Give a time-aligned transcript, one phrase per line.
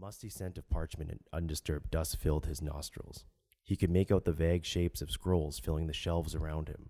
[0.00, 3.26] musty scent of parchment and undisturbed dust filled his nostrils.
[3.62, 6.88] He could make out the vague shapes of scrolls filling the shelves around him.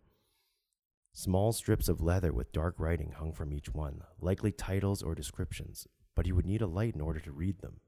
[1.12, 5.88] Small strips of leather with dark writing hung from each one, likely titles or descriptions,
[6.14, 7.80] but he would need a light in order to read them.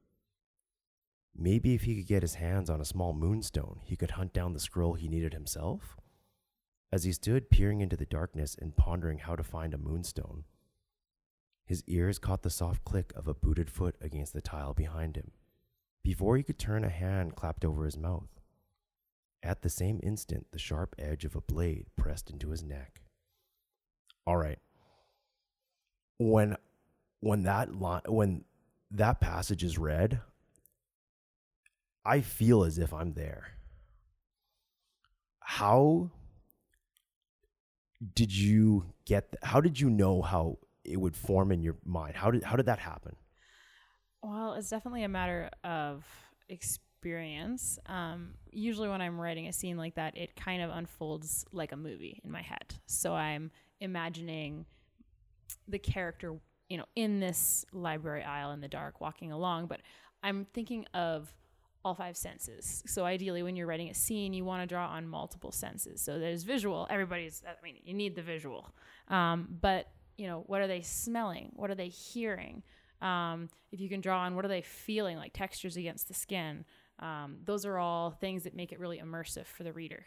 [1.37, 4.55] Maybe if he could get his hands on a small moonstone, he could hunt down
[4.55, 5.97] the scroll he needed himself?
[6.91, 10.45] As he stood peering into the darkness and pondering how to find a moonstone,
[11.73, 15.31] his ears caught the soft click of a booted foot against the tile behind him.
[16.05, 18.29] Before he could turn, a hand clapped over his mouth.
[19.43, 23.01] At the same instant, the sharp edge of a blade pressed into his neck.
[24.27, 24.59] All right.
[26.19, 26.59] When
[27.21, 28.45] when that line when
[28.91, 30.21] that passage is read,
[32.05, 33.53] I feel as if I'm there.
[35.41, 36.11] How
[38.15, 42.17] did you get how did you know how it would form in your mind?
[42.17, 43.17] How did how did that happen?
[44.23, 46.05] Well, it's definitely a matter of
[46.49, 47.79] experience.
[47.87, 51.77] Um, usually, when I'm writing a scene like that, it kind of unfolds like a
[51.77, 52.75] movie in my head.
[52.87, 54.65] So I'm imagining
[55.67, 59.67] the character, you know, in this library aisle in the dark, walking along.
[59.67, 59.81] But
[60.23, 61.35] I'm thinking of
[61.85, 62.83] all five senses.
[62.87, 66.01] So ideally, when you're writing a scene, you want to draw on multiple senses.
[66.01, 66.87] So there's visual.
[66.91, 67.43] Everybody's.
[67.47, 68.73] I mean, you need the visual.
[69.09, 69.89] Um, but
[70.23, 71.51] you know, what are they smelling?
[71.57, 72.63] What are they hearing?
[73.01, 76.65] Um, if you can draw on what are they feeling, like textures against the skin.
[77.01, 80.07] Um, those are all things that make it really immersive for the reader.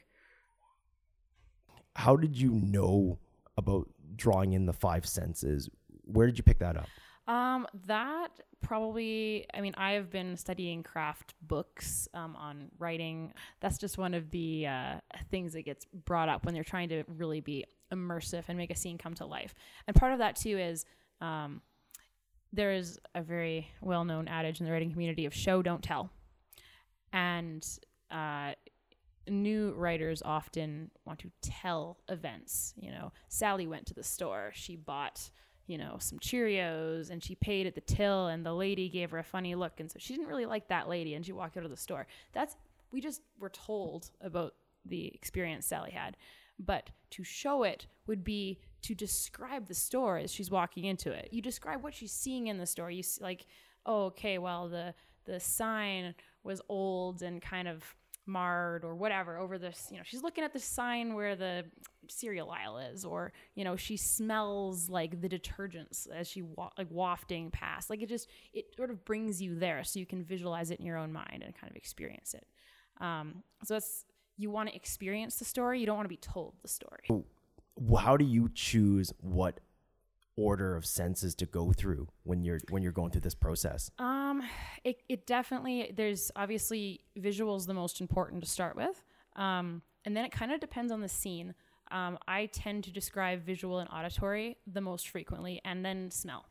[1.97, 3.19] How did you know
[3.57, 5.69] about drawing in the five senses?
[6.05, 6.87] Where did you pick that up?
[7.27, 8.29] Um, that
[8.61, 13.33] probably, I mean, I have been studying craft books um, on writing.
[13.61, 14.93] That's just one of the uh,
[15.31, 18.75] things that gets brought up when they're trying to really be immersive and make a
[18.75, 19.53] scene come to life.
[19.87, 20.85] And part of that too is
[21.21, 21.61] um,
[22.53, 26.11] there is a very well known adage in the writing community of show, don't tell.
[27.11, 27.65] And
[28.11, 28.53] uh,
[29.27, 32.73] new writers often want to tell events.
[32.77, 35.29] You know, Sally went to the store, she bought
[35.67, 39.17] you know, some Cheerios and she paid at the till and the lady gave her
[39.17, 39.79] a funny look.
[39.79, 42.07] And so she didn't really like that lady and she walked out of the store.
[42.33, 42.55] That's,
[42.91, 44.53] we just were told about
[44.85, 46.17] the experience Sally had.
[46.59, 51.29] But to show it would be to describe the store as she's walking into it.
[51.31, 52.91] You describe what she's seeing in the store.
[52.91, 53.45] You see, like,
[53.85, 54.93] oh, okay, well, the,
[55.25, 57.83] the sign was old and kind of
[58.27, 61.63] marred or whatever over this you know she's looking at the sign where the
[62.11, 66.87] cereal aisle is or you know she smells like the detergents as she wa- like
[66.89, 70.71] wafting past like it just it sort of brings you there so you can visualize
[70.71, 72.47] it in your own mind and kind of experience it
[73.01, 74.05] um, so it's
[74.37, 77.03] you want to experience the story you don't want to be told the story
[77.99, 79.59] How do you choose what
[80.37, 83.91] order of senses to go through when you're when you're going through this process?
[83.99, 84.43] Um,
[84.83, 89.01] it, it definitely there's obviously visuals the most important to start with.
[89.35, 91.55] Um, and then it kind of depends on the scene.
[91.91, 96.45] Um, I tend to describe visual and auditory the most frequently, and then smell.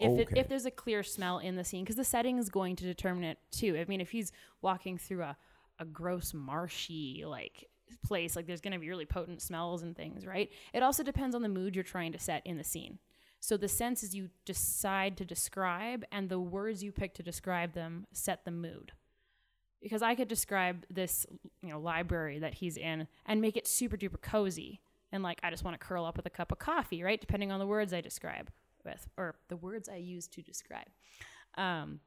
[0.00, 2.76] If, it, if there's a clear smell in the scene, because the setting is going
[2.76, 3.76] to determine it too.
[3.76, 4.30] I mean, if he's
[4.62, 5.36] walking through a,
[5.80, 7.68] a gross marshy like
[8.06, 10.50] place, like there's going to be really potent smells and things, right?
[10.72, 12.98] It also depends on the mood you're trying to set in the scene.
[13.40, 18.06] So the senses you decide to describe and the words you pick to describe them
[18.12, 18.92] set the mood.
[19.82, 21.26] Because I could describe this,
[21.62, 24.80] you know, library that he's in and make it super duper cozy.
[25.12, 27.20] And like I just want to curl up with a cup of coffee, right?
[27.20, 28.50] Depending on the words I describe
[28.84, 30.88] with or the words I use to describe.
[31.56, 32.00] Um,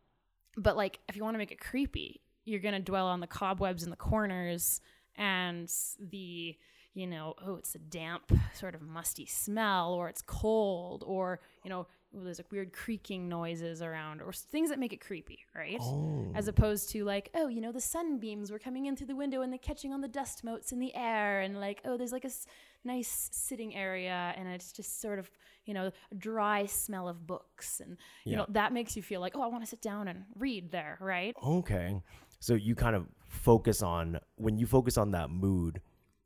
[0.57, 3.27] but like if you want to make it creepy, you're going to dwell on the
[3.27, 4.81] cobwebs in the corners
[5.15, 6.57] and the
[6.93, 11.69] you know, oh, it's a damp, sort of musty smell, or it's cold, or, you
[11.69, 15.77] know, oh, there's like weird creaking noises around, or things that make it creepy, right?
[15.79, 16.31] Oh.
[16.35, 19.41] As opposed to like, oh, you know, the sunbeams were coming in through the window
[19.41, 22.25] and they're catching on the dust motes in the air, and like, oh, there's like
[22.25, 22.45] a s-
[22.83, 25.31] nice sitting area, and it's just sort of,
[25.65, 27.91] you know, a dry smell of books, and,
[28.25, 28.37] you Yeah.
[28.39, 30.97] know, that makes you feel like, oh, I want to sit down and read there,
[30.99, 31.35] right?
[31.41, 32.01] Okay.
[32.39, 35.79] So you kind of focus on when you focus on that mood,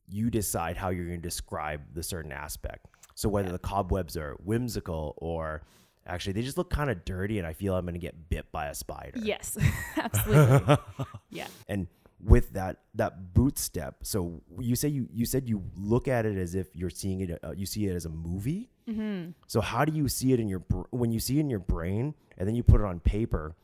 [0.10, 2.88] you decide how you're going to describe the certain aspect.
[3.16, 5.64] So whether the cobwebs are whimsical or
[6.06, 8.52] actually they just look kind of dirty and I feel I'm going to get bit
[8.52, 9.18] by a spider.
[9.20, 9.58] Yes,
[9.98, 10.78] absolutely.
[11.30, 11.48] yeah.
[11.68, 11.88] And
[12.24, 16.38] with that that boot step, so you say you you said you look at it
[16.38, 18.70] as if you're seeing it uh, you see it as a movie.
[18.90, 19.32] Mm-hmm.
[19.48, 21.60] So how do you see it in your br- when you see it in your
[21.60, 23.56] brain and then you put it on paper?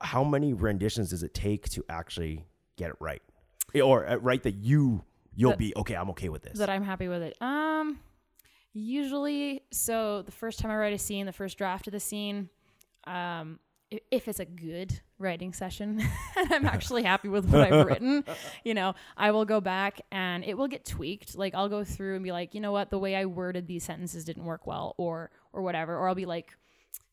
[0.00, 2.46] How many renditions does it take to actually
[2.76, 3.22] get it right,
[3.82, 5.02] or uh, right that you
[5.38, 5.94] you'll That- be okay?
[5.94, 6.58] I'm okay with this.
[6.58, 7.36] that I'm happy with it.
[7.40, 8.00] Um,
[8.72, 12.48] usually, so the first time I write a scene, the first draft of the scene,
[13.06, 13.58] um,
[14.10, 16.02] if it's a good writing session
[16.36, 18.24] and I'm actually happy with what I've written,
[18.64, 21.36] you know, I will go back and it will get tweaked.
[21.36, 23.84] Like I'll go through and be like, you know what, the way I worded these
[23.84, 25.96] sentences didn't work well or or whatever.
[25.96, 26.54] Or I'll be like,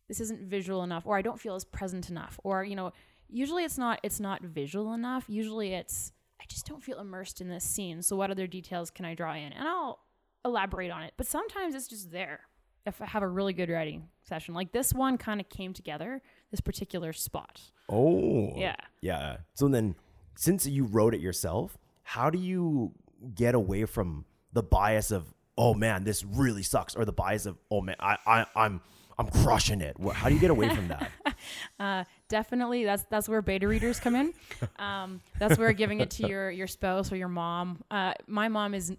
[0.09, 2.39] this isn't visual enough or I don't feel as present enough.
[2.43, 2.91] Or, you know,
[3.29, 5.23] usually it's not it's not visual enough.
[5.29, 6.11] Usually it's
[6.45, 8.03] I just don't feel immersed in this scene.
[8.03, 9.51] So what other details can I draw in?
[9.51, 9.97] And I'll
[10.45, 11.13] elaborate on it.
[11.17, 12.41] But sometimes it's just there.
[12.85, 16.21] If I have a really good writing session, like this one kind of came together,
[16.51, 17.59] this particular spot.
[17.89, 18.53] Oh.
[18.55, 18.75] Yeah.
[19.01, 19.37] Yeah.
[19.55, 19.95] So then,
[20.35, 22.91] since you wrote it yourself, how do you
[23.33, 27.57] get away from the bias of, oh man, this really sucks, or the bias of,
[27.71, 28.81] oh man, I, I, I'm,
[29.17, 29.95] I'm crushing it.
[30.13, 31.11] How do you get away from that?
[31.79, 34.33] Uh, definitely, that's that's where beta readers come in.
[34.77, 37.83] Um, that's where giving it to your your spouse or your mom.
[37.91, 38.95] Uh, my mom is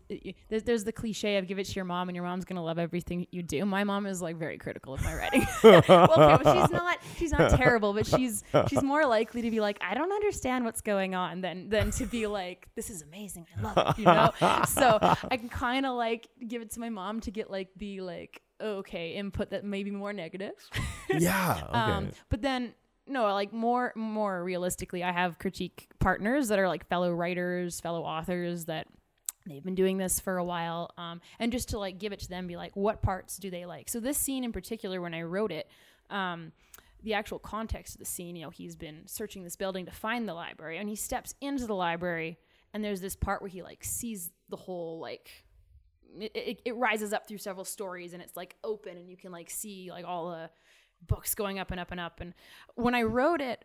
[0.49, 3.27] there's, the cliche of give it to your mom and your mom's gonna love everything
[3.31, 3.65] you do.
[3.65, 5.47] My mom is like very critical of my writing.
[5.63, 9.79] well, okay, she's not she's not terrible, but she's she's more likely to be like
[9.81, 13.47] I don't understand what's going on than than to be like this is amazing.
[13.57, 13.99] I love it.
[13.99, 14.31] You know.
[14.67, 18.01] so I can kind of like give it to my mom to get like the
[18.03, 20.55] like okay input that may be more negative.
[21.11, 21.63] yeah.
[21.69, 21.79] Okay.
[21.79, 22.75] Um, but then
[23.07, 28.03] no, like more more realistically, I have critique partners that are like fellow writers, fellow
[28.03, 28.87] authors that
[29.47, 30.91] they've been doing this for a while.
[30.99, 33.65] Um, and just to like give it to them, be like, what parts do they
[33.65, 33.89] like?
[33.89, 35.69] So this scene in particular, when I wrote it,
[36.11, 36.53] um,
[37.03, 40.29] the actual context of the scene, you know, he's been searching this building to find
[40.29, 42.39] the library, and he steps into the library,
[42.75, 45.31] and there's this part where he like sees the whole like
[46.19, 49.51] it, it, rises up through several stories and it's like open and you can like
[49.51, 50.51] see like all the
[51.07, 52.21] books going up and up and up.
[52.21, 52.35] And
[52.75, 53.65] when i wrote it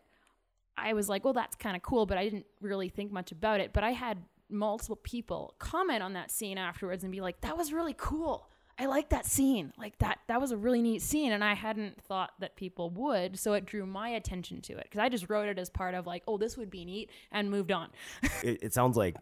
[0.76, 3.60] i was like well that's kind of cool but i didn't really think much about
[3.60, 3.72] it.
[3.72, 4.18] But i had
[4.50, 8.48] multiple people comment on that scene afterwards and be like that was really cool.
[8.78, 9.72] I like that scene.
[9.78, 11.32] Like that that was a really neat scene.
[11.32, 14.98] And i hadn't thought that people would so it drew my attention to it because
[15.00, 17.72] i just wrote it as part of like oh this would be neat and moved
[17.72, 17.90] on.
[18.42, 19.16] It, it sounds like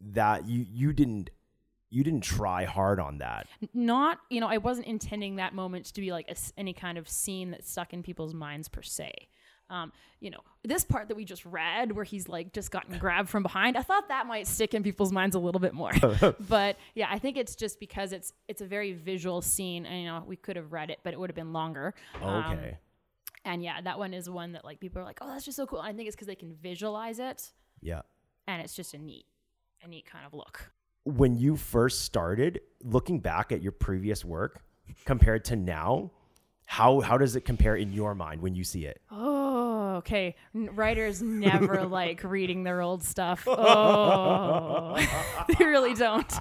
[0.00, 1.30] that you you didn't
[1.94, 3.46] you didn't try hard on that.
[3.72, 7.08] not you know i wasn't intending that moment to be like a any kind of
[7.08, 9.10] scene that's stuck in people's minds per se
[9.70, 13.30] um, you know this part that we just read where he's like just gotten grabbed
[13.30, 15.90] from behind i thought that might stick in people's minds a little bit more
[16.48, 20.06] but yeah i think it's just because it's it's a very visual scene and you
[20.06, 22.76] know we could have read it but it would have been longer Um, Okay.
[23.46, 25.66] and yeah that one is one that like people are like oh that's just so
[25.66, 27.50] cool and i think it's because they can visualize it
[27.80, 28.02] yeah.
[28.46, 29.24] and it's just a neat
[29.82, 30.72] a neat kind of look
[31.04, 34.62] When you first started, looking back at your previous work
[35.04, 36.10] compared to now,
[36.64, 39.00] how how does it compare in your mind when you see it?
[39.10, 40.34] Oh, okay.
[40.54, 43.46] Writers never like reading their old stuff.
[43.56, 44.96] Oh,
[45.58, 46.32] they really don't.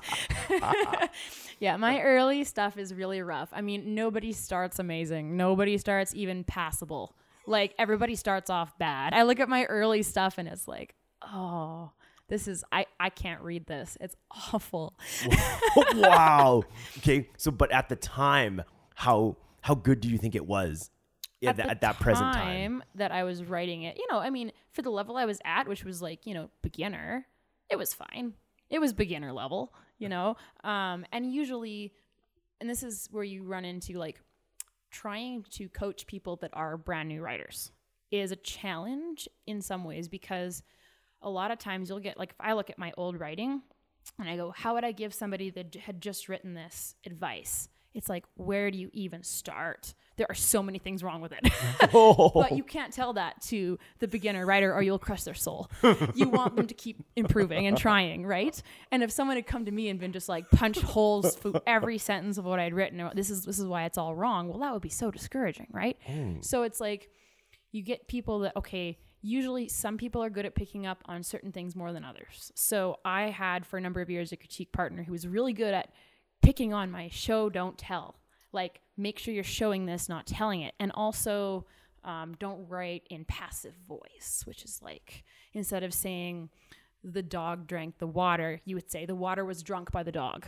[1.60, 3.50] yeah, my early stuff is really rough.
[3.52, 5.36] I mean, nobody starts amazing.
[5.36, 7.16] Nobody starts even passable.
[7.46, 9.14] Like everybody starts off bad.
[9.14, 11.92] I look at my early stuff and it's like, oh,
[12.34, 13.96] this is I I can't read this.
[14.02, 14.16] It's
[14.52, 14.96] awful.
[15.94, 16.64] wow.
[16.98, 17.30] Okay.
[17.38, 18.64] So, but at the time,
[18.96, 20.90] how how good do you think it was
[21.46, 22.84] at, the at that present time?
[22.96, 25.68] that I was writing it, you know, I mean, for the level I was at,
[25.68, 27.28] which was like, you know, beginner,
[27.70, 28.34] it was fine.
[28.72, 30.36] It was beginner level, you know.
[30.64, 31.94] Um, and usually,
[32.60, 34.20] and this is where you run into like
[34.90, 37.72] trying to coach people that are brand new writers
[38.10, 40.64] is a challenge in some ways because
[41.24, 43.62] a lot of times you'll get like if I look at my old writing
[44.20, 47.70] and I go, how would I give somebody that had just written this advice?
[47.94, 49.94] It's like, where do you even start?
[50.18, 51.42] There are so many things wrong with it.
[52.34, 55.70] but you can't tell that to the beginner writer or you'll crush their soul.
[56.16, 58.62] you want them to keep improving and trying, right?
[58.92, 62.00] And if someone had come to me and been just like punch holes through every
[62.00, 64.74] sentence of what I'd written, this is this is why it's all wrong, well, that
[64.74, 65.98] would be so discouraging, right?
[66.10, 66.44] Mm.
[66.44, 67.10] So it's like
[67.72, 71.52] you get people that okay usually some people are good at picking up on certain
[71.52, 72.52] things more than others.
[72.56, 75.74] So i had for a number of years a critique partner who was really good
[75.74, 75.92] at
[76.42, 78.16] picking on my show don't tell.
[78.52, 80.76] Like make sure you're showing this not telling it.
[80.80, 81.66] And also
[82.04, 86.50] um, don't write in passive voice which is like instead of saying
[87.02, 90.46] the dog drank the water you would say the water was drunk by the dog.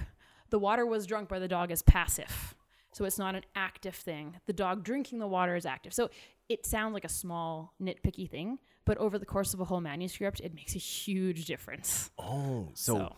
[0.50, 2.56] The water was drunk by the dog is passive.
[2.96, 4.38] So it's not an active thing.
[4.46, 5.94] The dog drinking the water is active.
[5.94, 6.10] So
[6.50, 10.40] it sounds like a small nitpicky thing, but over the course of a whole manuscript,
[10.40, 12.12] it makes a huge difference.
[12.20, 13.16] Oh, so, So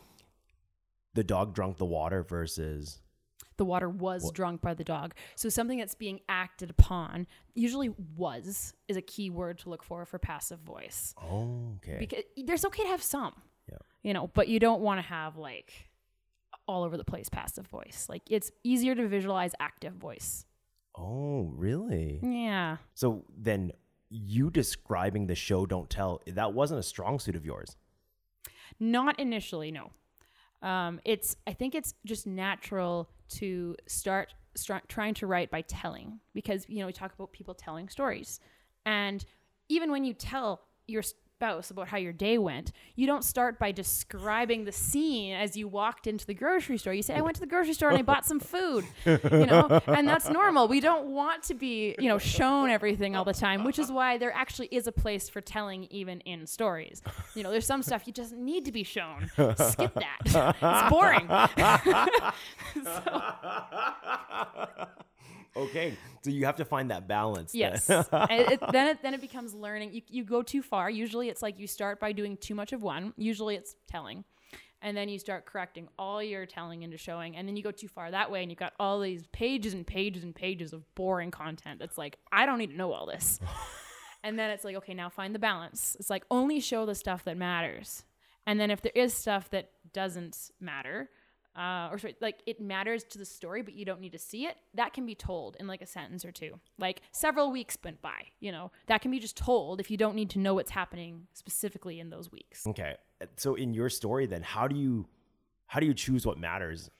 [1.14, 3.00] the dog drunk the water versus
[3.58, 5.16] the water was drunk by the dog.
[5.36, 10.06] So something that's being acted upon, usually was is a key word to look for
[10.06, 11.14] for passive voice.
[11.22, 11.98] oh, okay.
[12.00, 13.34] Because there's okay to have some.
[13.70, 13.78] Yeah.
[14.04, 15.74] You know, but you don't want to have like
[16.68, 18.06] all over the place passive voice.
[18.08, 20.46] Like it's easier to visualize active voice.
[20.98, 22.20] Oh, really?
[22.22, 22.78] Yeah.
[22.94, 23.72] So then
[24.10, 27.76] you describing the show Don't Tell, that wasn't a strong suit of yours.
[28.80, 29.92] Not initially, no.
[30.62, 36.20] Um, it's I think it's just natural to start, start trying to write by telling
[36.34, 38.40] because you know we talk about people telling stories,
[38.86, 39.24] and
[39.70, 41.04] even when you tell your
[41.38, 45.68] spouse about how your day went, you don't start by describing the scene as you
[45.68, 46.96] walked into the grocery store.
[46.96, 49.80] You say, I went to the grocery store and I bought some food, you know,
[49.88, 50.68] and that's normal.
[50.68, 54.18] We don't want to be, you know, shown everything all the time, which is why
[54.18, 57.04] there actually is a place for telling even in stories.
[57.36, 59.30] You know, there's some stuff you just need to be shown.
[59.36, 60.18] Skip that.
[60.60, 61.28] it's boring.
[62.84, 63.22] so,
[65.58, 67.54] okay, so you have to find that balance.
[67.54, 67.90] Yes.
[68.12, 69.94] And it, then it then it becomes learning.
[69.94, 70.90] You you go too far.
[70.90, 73.14] Usually it's like you start by doing too much of one.
[73.18, 74.24] Usually it's telling.
[74.82, 77.88] And then you start correcting all your telling into showing, and then you go too
[77.88, 81.32] far that way, and you've got all these pages and pages and pages of boring
[81.32, 81.82] content.
[81.82, 83.40] It's like I don't need to know all this.
[84.24, 85.98] and then it's like, okay, now find the balance.
[86.00, 88.04] It's like only show the stuff that matters,
[88.46, 91.10] and then if there is stuff that doesn't matter,
[91.58, 94.46] uh, or sorry, like it matters to the story, but you don't need to see
[94.46, 94.58] it.
[94.76, 96.60] That can be told in like a sentence or two.
[96.78, 100.16] Like several weeks went by, you know, that can be just told if you don't
[100.16, 102.68] need to know what's happening specifically in those weeks.
[102.68, 102.96] Okay,
[103.38, 105.08] so in your story, then how do you
[105.66, 106.92] how do you choose what matters?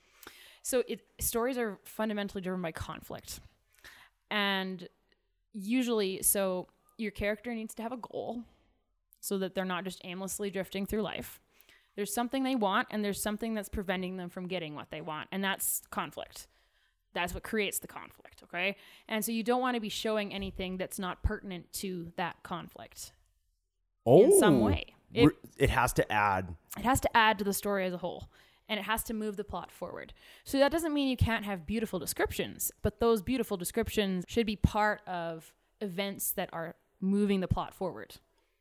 [0.62, 3.40] So it stories are fundamentally driven by conflict,
[4.30, 4.88] and
[5.52, 8.42] usually, so your character needs to have a goal,
[9.20, 11.40] so that they're not just aimlessly drifting through life.
[11.98, 15.26] There's something they want, and there's something that's preventing them from getting what they want,
[15.32, 16.46] and that's conflict.
[17.12, 18.76] That's what creates the conflict, okay?
[19.08, 23.10] And so you don't want to be showing anything that's not pertinent to that conflict
[24.06, 24.84] in some oh, way.
[25.12, 26.54] It, it has to add.
[26.76, 28.28] it has to add to the story as a whole
[28.68, 30.12] and it has to move the plot forward.
[30.44, 34.54] So that doesn't mean you can't have beautiful descriptions, but those beautiful descriptions should be
[34.54, 38.18] part of events that are moving the plot forward.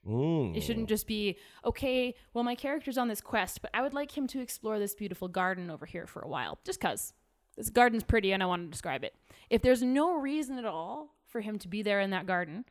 [0.08, 0.56] Mm.
[0.56, 4.18] It shouldn't just be, okay, well, my character's on this quest, but I would like
[4.18, 7.14] him to explore this beautiful garden over here for a while, just because
[7.58, 9.14] this garden's pretty and I want to describe it.
[9.50, 12.66] If there's no reason at all for him to be there in that garden,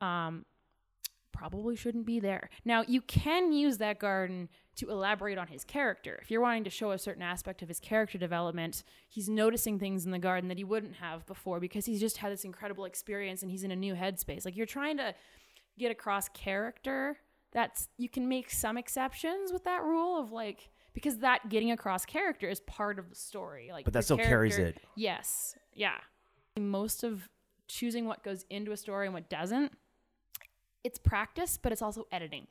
[0.00, 0.44] um,
[1.32, 2.48] probably shouldn't be there.
[2.64, 6.18] Now, you can use that garden to elaborate on his character.
[6.22, 10.04] If you're wanting to show a certain aspect of his character development, he's noticing things
[10.04, 13.42] in the garden that he wouldn't have before because he's just had this incredible experience
[13.42, 14.44] and he's in a new headspace.
[14.44, 15.14] Like you're trying to
[15.78, 17.18] get across character.
[17.52, 22.04] That's you can make some exceptions with that rule of like because that getting across
[22.04, 23.70] character is part of the story.
[23.72, 24.78] Like But that still carries it.
[24.96, 25.56] Yes.
[25.72, 25.98] Yeah.
[26.58, 27.28] Most of
[27.66, 29.72] choosing what goes into a story and what doesn't,
[30.84, 32.46] it's practice, but it's also editing.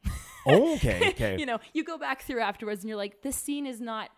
[0.45, 1.35] Oh, okay, okay.
[1.39, 4.09] you know, you go back through afterwards and you're like, this scene is not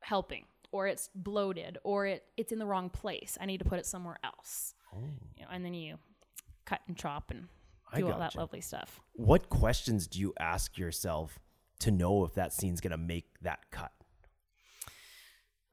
[0.00, 3.36] helping, or it's bloated, or it it's in the wrong place.
[3.40, 4.74] I need to put it somewhere else.
[4.94, 5.00] Oh.
[5.36, 5.98] You know, and then you
[6.66, 7.48] cut and chop and
[8.00, 8.38] do all that gotcha.
[8.38, 9.00] lovely stuff.
[9.12, 11.38] What questions do you ask yourself
[11.80, 13.92] to know if that scene's gonna make that cut?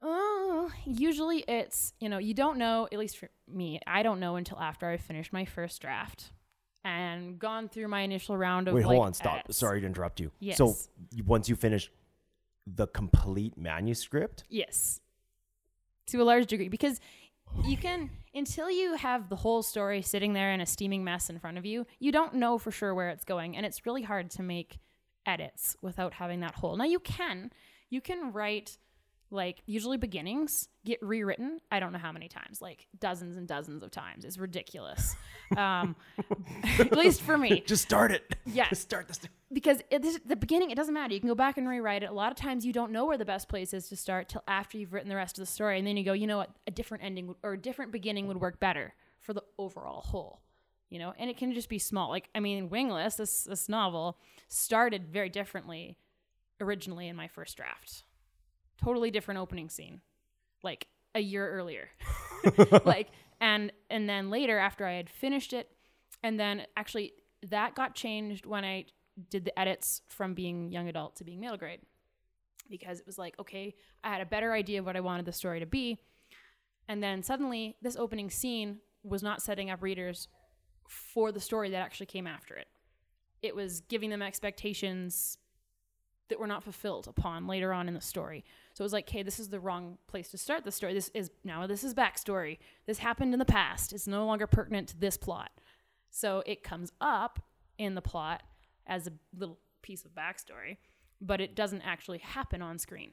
[0.02, 4.36] Oh, usually it's, you know, you don't know, at least for me, I don't know
[4.36, 6.32] until after I've finished my first draft
[6.84, 9.40] and gone through my initial round of Wait, like, hold on, stop.
[9.40, 9.58] edits.
[9.58, 10.30] Sorry to interrupt you.
[10.54, 10.88] So Yes.
[11.12, 11.90] you- once you finish
[12.66, 15.00] the complete manuscript, Yes.
[16.06, 16.98] To a large degree because
[17.64, 21.38] you can until you have the whole story sitting there in a steaming mess in
[21.38, 24.30] front of you, you don't know for sure where it's going and it's really hard
[24.30, 24.78] to make
[25.26, 26.76] edits without having that whole.
[26.76, 27.50] Now you can
[27.88, 28.78] you can write
[29.30, 33.82] like usually beginnings get rewritten i don't know how many times like dozens and dozens
[33.82, 34.24] of times.
[34.24, 35.14] It's ridiculous.
[35.56, 35.96] Um
[36.78, 37.62] at least for me.
[37.66, 38.34] Just start it.
[38.46, 38.68] Yeah.
[38.68, 39.20] just start this.
[39.52, 41.14] because at this, the beginning it doesn't matter.
[41.14, 42.10] You can go back and rewrite it.
[42.10, 44.42] A lot of times you don't know where the best place is to start till
[44.48, 45.78] after you've written the rest of the story.
[45.78, 46.50] And then you go you know what?
[46.66, 50.40] A different ending or a different beginning would work better for the overall whole
[50.88, 51.14] you know?
[51.18, 52.10] And it can just be small.
[52.10, 54.18] Like i mean wingless this this novel
[54.48, 55.96] started very differently
[56.60, 58.02] originally in my first draft
[58.82, 60.00] totally different opening scene
[60.62, 61.88] like a year earlier.
[62.86, 63.08] Like
[63.38, 65.68] and and then later after i had finished it
[66.22, 67.12] and then actually
[67.48, 68.86] that got changed when i
[69.28, 71.80] did the edits from being young adult to being middle grade.
[72.70, 75.32] Because it was like okay i had a better idea of what i wanted the
[75.32, 75.98] story to be.
[76.88, 80.28] And then suddenly this opening scene was not setting up readers
[80.88, 82.68] for the story that actually came after it.
[83.42, 85.38] It was giving them expectations
[86.30, 88.44] that were not fulfilled upon later on in the story.
[88.80, 90.94] So it was like, okay, this is the wrong place to start the story.
[90.94, 92.56] This is now this is backstory.
[92.86, 93.92] This happened in the past.
[93.92, 95.50] It's no longer pertinent to this plot.
[96.08, 97.40] So it comes up
[97.76, 98.42] in the plot
[98.86, 100.78] as a little piece of backstory,
[101.20, 103.10] but it doesn't actually happen on screen.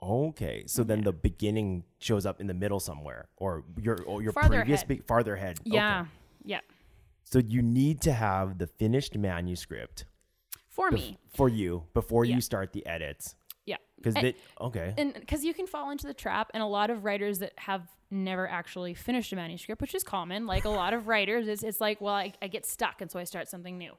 [0.00, 4.30] Okay, so then the beginning shows up in the middle somewhere, or your or your
[4.30, 4.88] Farther previous ahead.
[4.88, 5.58] be- farther ahead.
[5.66, 5.70] Okay.
[5.74, 6.06] Yeah.
[6.44, 6.60] Yeah.
[7.24, 10.04] So you need to have the finished manuscript
[10.68, 12.36] For bef- me, for you before Yeah.
[12.36, 13.34] you start the edits.
[13.98, 14.94] Because they okay.
[14.96, 17.88] and because you can fall into the trap and a lot of writers that have
[18.10, 21.80] never actually finished a manuscript which is common like a lot of writers it's, it's
[21.80, 23.92] like well I, I get stuck and so i start something new.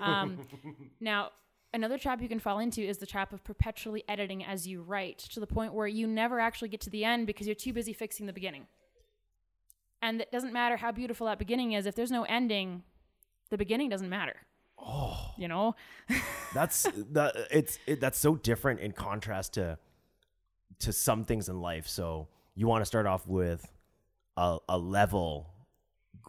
[0.00, 0.46] Um,
[1.00, 1.30] now
[1.72, 5.18] another trap you can fall into is the trap of perpetually editing as you write
[5.18, 7.92] to the point where you never actually get to the end because you're too busy
[7.92, 8.66] fixing the beginning.
[10.02, 12.82] And it doesn't matter how beautiful that beginning is if there's no ending
[13.50, 14.36] the beginning doesn't matter
[14.84, 15.32] oh.
[15.36, 15.74] You know?
[16.54, 19.78] That's that it's it, that's so different in contrast to
[20.80, 21.86] to some things in life.
[21.86, 23.70] So you want to start off with
[24.36, 25.50] a, a level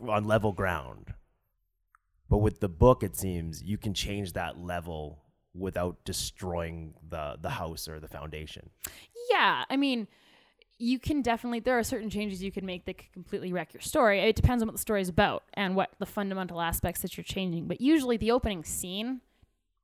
[0.07, 1.13] on level ground.
[2.29, 7.49] But with the book it seems you can change that level without destroying the the
[7.49, 8.69] house or the foundation.
[9.31, 10.07] Yeah, I mean,
[10.81, 11.59] you can definitely.
[11.59, 14.19] There are certain changes you can make that could completely wreck your story.
[14.19, 17.23] It depends on what the story is about and what the fundamental aspects that you're
[17.23, 17.67] changing.
[17.67, 19.21] But usually, the opening scene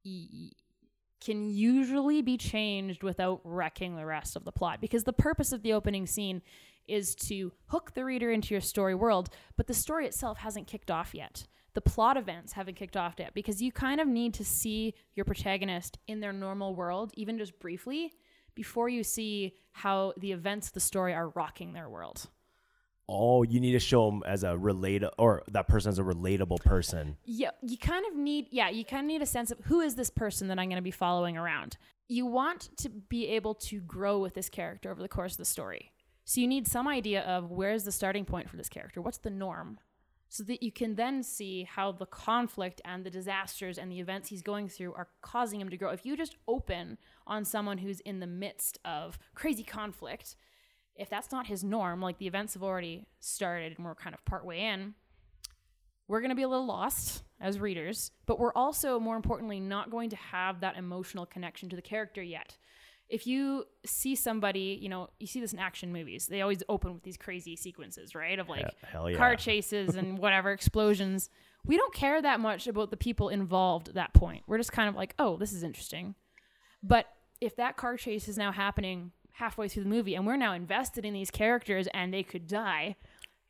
[0.03, 5.61] can usually be changed without wrecking the rest of the plot because the purpose of
[5.61, 6.41] the opening scene
[6.87, 10.89] is to hook the reader into your story world, but the story itself hasn't kicked
[10.89, 11.45] off yet.
[11.73, 15.25] The plot events haven't kicked off yet because you kind of need to see your
[15.25, 18.13] protagonist in their normal world, even just briefly,
[18.57, 22.19] before you see how the events of the story are rocking their world.
[23.07, 26.59] oh you need to show them as a relate or that person as a relatable
[26.73, 29.79] person Yeah, you kind of need yeah, you kind of need a sense of who
[29.87, 31.77] is this person that I'm going to be following around.
[32.09, 35.45] You want to be able to grow with this character over the course of the
[35.57, 35.91] story.
[36.25, 39.01] So you need some idea of where's the starting point for this character?
[39.01, 39.79] What's the norm?
[40.29, 44.27] So that you can then see how the conflict and the disasters and the events
[44.27, 45.91] he's going through are causing him to grow.
[45.91, 50.35] If you just open on someone who's in the midst of crazy conflict,
[50.95, 54.25] if that's not his norm, like the events have already started and we're kind of
[54.25, 54.95] partway in,
[56.07, 59.91] we're going to be a little lost as readers, but we're also, more importantly, not
[59.91, 62.57] going to have that emotional connection to the character yet.
[63.09, 66.93] If you see somebody, you know, you see this in action movies, they always open
[66.93, 68.37] with these crazy sequences, right?
[68.37, 69.17] Of like Yeah, yeah.
[69.17, 71.29] car chases and whatever explosions.
[71.65, 74.43] We don't care that much about the people involved at that point.
[74.47, 76.15] We're just kind of like, oh, this is interesting.
[76.83, 77.07] But
[77.39, 81.05] if that car chase is now happening halfway through the movie and we're now invested
[81.05, 82.95] in these characters and they could die,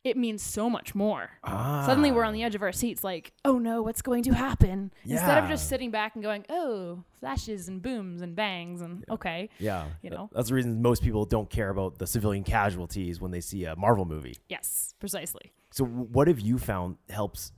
[0.04, 1.32] it means so much more.
[1.46, 2.48] Suddenly we're on the ah.
[2.48, 4.92] edge of our seats, like, oh no, what's going to happen?
[5.06, 9.50] Instead of just sitting back and going, oh, flashes and booms and bangs and okay.
[9.60, 10.30] yeah You know?
[10.34, 13.76] that's the reason most people don't care about the civilian casualties when they see a
[13.76, 15.52] marvel movie Yes, precisely.
[15.72, 17.52] So, what have you found helps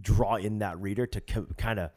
[0.00, 1.90] draw in that reader to co- kind of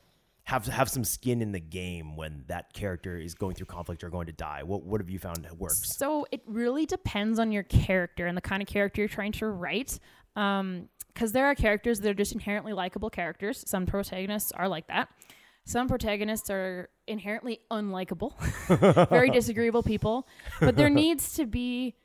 [0.49, 4.09] have have some skin in the game when that character is going through conflict or
[4.09, 4.63] going to die?
[4.63, 5.95] What what have you found works?
[5.95, 9.47] So it really depends on your character and the kind of character you're trying to
[9.47, 9.99] write.
[10.35, 13.63] Um, because there are characters that are just inherently likable characters.
[13.67, 15.09] Some protagonists are like that.
[15.65, 18.33] Some protagonists are inherently unlikable,
[19.09, 20.27] very disagreeable people.
[20.59, 21.95] But there needs to be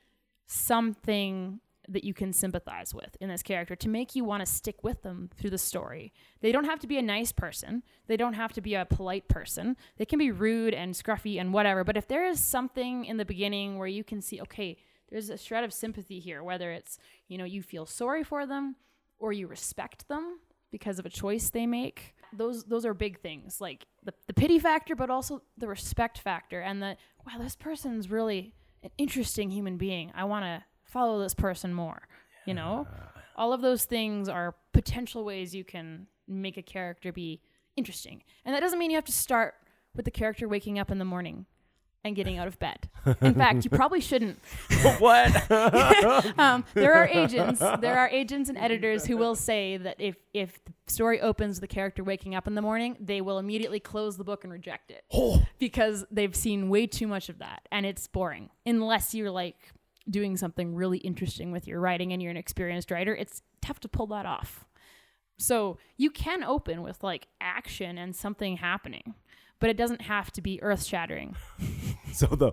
[0.46, 4.82] something that you can sympathize with in this character to make you want to stick
[4.82, 6.12] with them through the story.
[6.40, 7.82] They don't have to be a nice person.
[8.06, 9.76] They don't have to be a polite person.
[9.96, 11.84] They can be rude and scruffy and whatever.
[11.84, 14.78] But if there is something in the beginning where you can see, okay,
[15.10, 18.76] there's a shred of sympathy here, whether it's, you know, you feel sorry for them
[19.18, 20.38] or you respect them
[20.70, 22.14] because of a choice they make.
[22.36, 23.60] Those those are big things.
[23.60, 28.10] Like the, the pity factor, but also the respect factor and the wow, this person's
[28.10, 30.12] really an interesting human being.
[30.14, 32.08] I want to follow this person more.
[32.46, 32.86] You know,
[33.36, 37.40] all of those things are potential ways you can make a character be
[37.76, 38.22] interesting.
[38.44, 39.54] And that doesn't mean you have to start
[39.94, 41.46] with the character waking up in the morning
[42.04, 42.88] and getting out of bed.
[43.22, 44.38] In fact, you probably shouldn't.
[44.98, 45.32] what?
[46.38, 50.62] Um, there are agents, there are agents and editors who will say that if if
[50.64, 54.16] the story opens with the character waking up in the morning, they will immediately close
[54.16, 55.04] the book and reject it
[55.58, 58.50] because they've seen way too much of that and it's boring.
[58.66, 59.72] Unless you're like
[60.08, 63.88] doing something really interesting with your writing and you're an experienced writer, it's tough to
[63.88, 64.66] pull that off.
[65.36, 69.14] So you can open with like action and something happening,
[69.58, 71.36] but it doesn't have to be earth shattering.
[72.12, 72.52] so the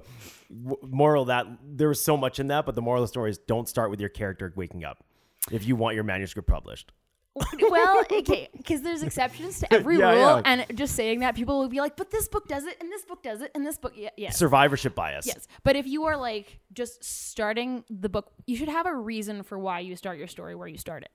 [0.50, 3.30] w- moral that there was so much in that, but the moral of the story
[3.30, 5.04] is don't start with your character waking up
[5.52, 6.92] if you want your manuscript published.
[7.70, 10.42] well, okay, because there's exceptions to every Yeah, rule, yeah.
[10.46, 13.06] and just saying that people will be like, "But this book does it, and this
[13.06, 15.26] book does it, and this book, yeah, yes, Survivorship bias.
[15.26, 19.44] yes." But if you are like just starting the book, you should have a reason
[19.44, 21.12] for why you start your story where you start it.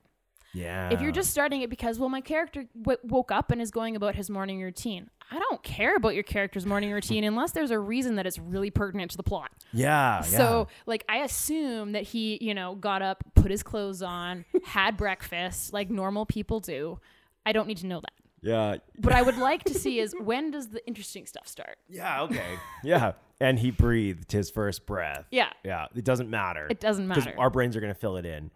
[0.55, 0.89] Yeah.
[0.91, 3.95] If you're just starting it because, well, my character w- woke up and is going
[3.95, 7.79] about his morning routine, I don't care about your character's morning routine unless there's a
[7.79, 9.51] reason that it's really pertinent to the plot.
[9.73, 10.21] Yeah.
[10.21, 14.97] So, like, I assume that he, you know, got up, put his clothes on, had
[14.97, 17.01] breakfast, like normal people do.
[17.45, 18.13] I don't need to know that.
[18.43, 18.77] yeah.
[19.01, 21.79] What I would like to see is when does the interesting stuff start?
[21.89, 22.23] Yeah.
[22.23, 22.59] Okay.
[22.85, 23.13] yeah.
[23.41, 25.27] And he breathed his first breath.
[25.31, 25.51] Yeah.
[25.65, 25.87] Yeah.
[25.95, 26.67] It doesn't matter.
[26.71, 27.39] It doesn't because matter.
[27.39, 28.51] our brains are going to fill it in.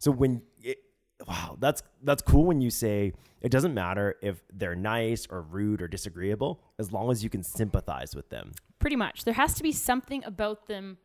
[0.00, 0.78] So when it,
[1.26, 5.82] wow, that's that's cool when you say it doesn't matter if they're nice or rude
[5.82, 8.52] or disagreeable as long as you can sympathize with them.
[8.78, 9.24] Pretty much.
[9.24, 10.98] There has to be something about them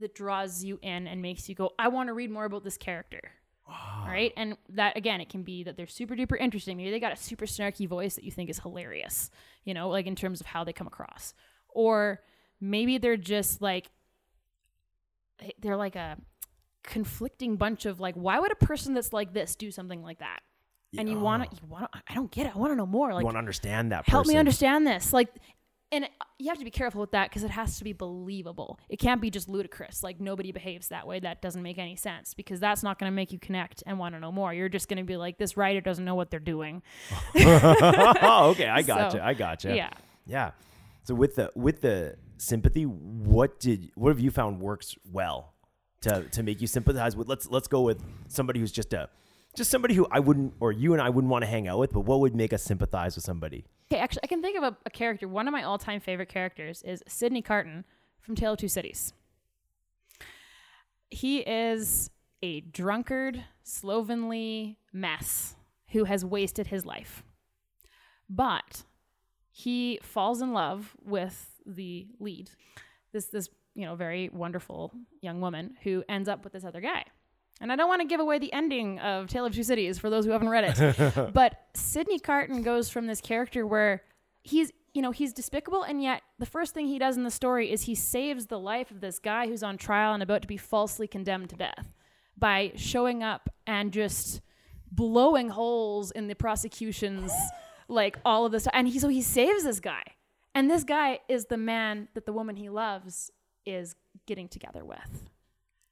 [0.00, 2.76] that draws you in and makes you go, I want to read more about this
[2.76, 3.20] character.
[4.04, 4.32] Right?
[4.36, 6.76] And that, again, it can be that they're super duper interesting.
[6.76, 9.30] Maybe they got a super snarky voice that you think is hilarious,
[9.64, 11.34] you know, like in terms of how they come across.
[11.68, 12.20] Or
[12.60, 13.88] maybe they're just like,
[15.40, 16.16] eh, they're like a
[16.82, 20.40] conflicting bunch of like, why would a person that's like this do something like that?
[20.98, 22.52] And you want to, you want to, I don't get it.
[22.54, 23.14] I want to know more.
[23.14, 25.28] Like, you want to understand that help me understand this like
[25.92, 28.98] and you have to be careful with that because it has to be believable it
[28.98, 32.60] can't be just ludicrous like nobody behaves that way that doesn't make any sense because
[32.60, 34.98] that's not going to make you connect and want to know more you're just going
[34.98, 36.82] to be like this writer doesn't know what they're doing
[37.36, 39.24] oh, okay, I So, gotcha.
[39.24, 39.74] I gotcha.
[39.74, 39.90] yeah
[40.26, 40.52] Yeah.
[41.04, 45.54] So with the with the sympathy, what did what have you found works well
[46.02, 47.28] to to make you sympathize with?
[47.28, 49.08] Let's let's go with somebody who's just a
[49.56, 51.92] just somebody who I wouldn't or you and I wouldn't want to hang out with,
[51.92, 53.64] but what would make us sympathize with somebody?
[53.92, 56.82] okay actually i can think of a, a character one of my all-time favorite characters
[56.82, 57.84] is Sydney Carton
[58.20, 59.12] from tale of two cities
[61.10, 62.10] he is
[62.42, 65.56] a drunkard slovenly mess
[65.88, 67.22] who has wasted his life
[68.28, 68.84] but
[69.50, 72.50] he falls in love with the lead
[73.12, 77.04] this this you know very wonderful young woman who ends up with this other guy.
[77.62, 80.08] And i don't want to give away the ending of tale of two cities for
[80.08, 84.02] those who haven't read it but Sydney Carton goes from this character where
[84.42, 87.70] he's you know he's despicable and yet the first thing he does in the story
[87.70, 90.56] is he saves the life of this guy who's on trial and about to be
[90.56, 91.92] falsely condemned to death
[92.38, 94.40] by showing up and just
[94.90, 97.32] blowing holes in the prosecution's
[97.88, 100.02] like all of this and he so he saves this guy.
[100.52, 103.30] And this guy is the man that the woman he loves
[103.72, 103.94] is
[104.26, 105.28] getting together with.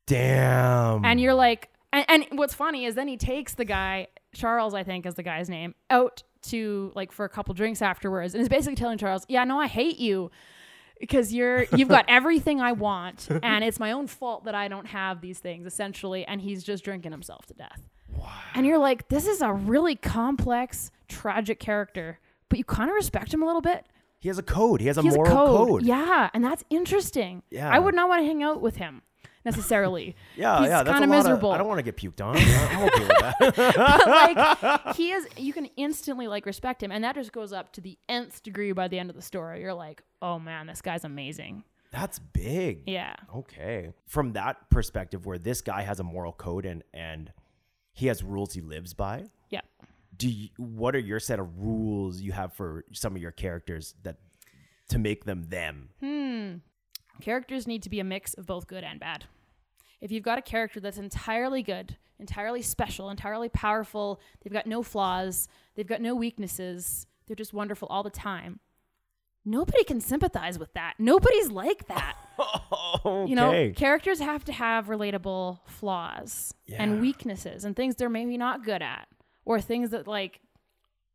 [0.06, 1.04] Damn.
[1.04, 4.82] and you're like and, and what's funny is then he takes the guy charles i
[4.82, 8.48] think is the guy's name out to like for a couple drinks afterwards and is
[8.48, 10.30] basically telling charles yeah no i hate you
[10.98, 14.86] because you're you've got everything i want and it's my own fault that i don't
[14.86, 17.82] have these things essentially and he's just drinking himself to death.
[18.54, 23.32] And you're like this is a really complex tragic character but you kind of respect
[23.32, 23.86] him a little bit
[24.20, 24.80] he has a code.
[24.80, 25.68] He has a he has moral a code.
[25.68, 25.82] code.
[25.84, 27.70] yeah and that's interesting Yeah.
[27.70, 29.02] i would not want to hang out with him
[29.44, 30.82] necessarily Yeah, He's yeah.
[30.84, 31.52] Kinda a of- miserable.
[31.52, 32.36] I don't want to get puked on.
[32.36, 33.54] I'm okay with that.
[34.04, 37.72] but like he is you can instantly like respect him and that just goes up
[37.74, 40.82] to the nth degree by the end of the story you're like oh man this
[40.82, 42.82] guy's amazing That's big.
[42.86, 43.92] yeah Okay.
[44.06, 47.32] From that perspective, where this guy has a moral code and and
[47.92, 49.24] he has rules he lives by.
[49.50, 49.60] yeah
[50.18, 53.94] Do you, what are your set of rules you have for some of your characters
[54.02, 54.16] that
[54.90, 55.90] to make them them?
[56.00, 56.54] hmm
[57.20, 59.24] characters need to be a mix of both good and bad
[60.00, 64.84] if you've got a character that's entirely good entirely special entirely powerful they've got no
[64.84, 68.60] flaws they've got no weaknesses they're just wonderful all the time
[69.44, 72.14] nobody can sympathize with that nobody's like that
[73.04, 73.28] okay.
[73.30, 76.82] you know characters have to have relatable flaws Yeah.
[76.84, 79.08] and weaknesses and things they're maybe not good at
[79.48, 80.40] or things that like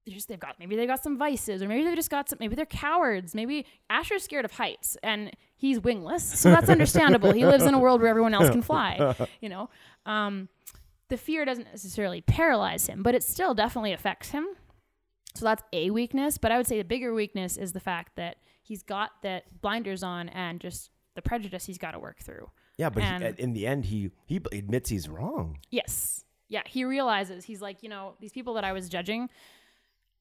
[0.05, 2.37] they're just they've got maybe they've got some vices or maybe they've just got some
[2.39, 3.33] maybe they're cowards.
[3.33, 7.31] Maybe asher's scared of heights and he's wingless so that's understandable.
[7.31, 9.69] He lives in a world where everyone else can fly you know?
[10.05, 10.49] Um,
[11.09, 14.45] the fear doesn't necessarily paralyze him but it still definitely affects him.
[15.35, 18.37] So that's a weakness but i would say the bigger weakness is the fact that
[18.63, 22.49] he's got that blinders on and just the prejudice he's got to work through.
[22.77, 25.59] Yeah, but he, in the end, he he admits he's wrong.
[25.69, 26.25] Yes.
[26.49, 29.29] Yeah, he realizes he's like, you know, these people that I was judging,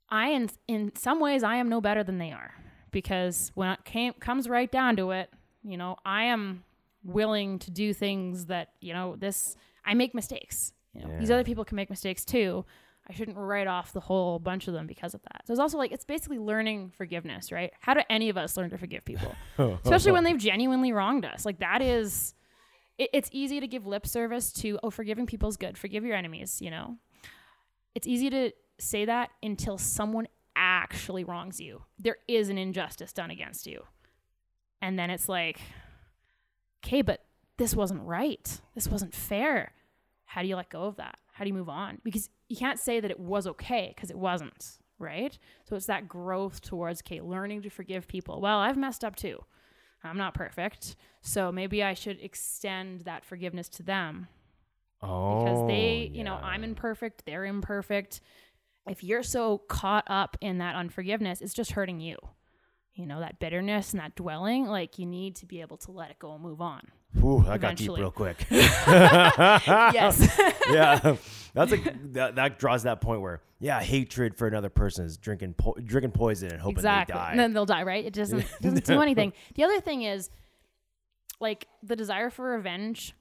[0.08, 2.54] I in in some ways I am no better than they are
[2.90, 5.30] because when it came comes right down to it,
[5.62, 6.64] you know, I am
[7.04, 10.72] willing to do things that, you know, this I make mistakes.
[10.94, 12.64] You know, these other people can make mistakes too.
[13.08, 15.46] I shouldn't write off the whole bunch of them because of that.
[15.46, 17.72] So it's also like it's basically learning forgiveness, right?
[17.80, 19.34] How do any of us learn to forgive people?
[19.84, 21.44] Especially when they've genuinely wronged us.
[21.44, 22.34] Like that is
[23.02, 26.16] it, it's easy to give lip service to oh forgiving people is good forgive your
[26.16, 26.96] enemies you know?
[27.94, 31.82] It's easy to say that until someone actually wrongs you.
[31.98, 33.82] There is an injustice done against you.
[34.80, 35.60] And then it's like
[36.84, 37.20] okay but
[37.58, 38.60] this wasn't right.
[38.74, 39.72] This wasn't fair.
[40.24, 41.18] How do you let go of that?
[41.32, 41.98] How do you move on?
[42.02, 45.38] Because you can't say that it was okay because it wasn't right?
[45.68, 48.40] So it's that growth towards, okay, learning to forgive people.
[48.40, 49.44] Well, I've messed up too.
[50.04, 50.96] I'm not perfect.
[51.20, 54.28] So maybe I should extend that forgiveness to them
[55.02, 56.34] Oh, because they, you know.
[56.34, 58.20] I'm imperfect, they're imperfect.
[58.86, 62.16] If you're so caught up in that unforgiveness, it's just hurting you.
[62.94, 66.10] You know, that bitterness and that dwelling, like you need to be able to let
[66.10, 66.88] it go and move on.
[67.18, 68.46] Ooh, that got deep real quick.
[68.50, 70.40] yes.
[70.70, 71.16] yeah,
[71.54, 75.54] that's like that, that draws that point where yeah, hatred for another person is drinking
[75.54, 77.12] po- drinking poison and hoping exactly.
[77.12, 77.30] they die.
[77.30, 78.04] And then they'll die, right?
[78.04, 79.32] It doesn't doesn't do anything.
[79.54, 80.30] The other thing is
[81.40, 83.14] like the desire for revenge.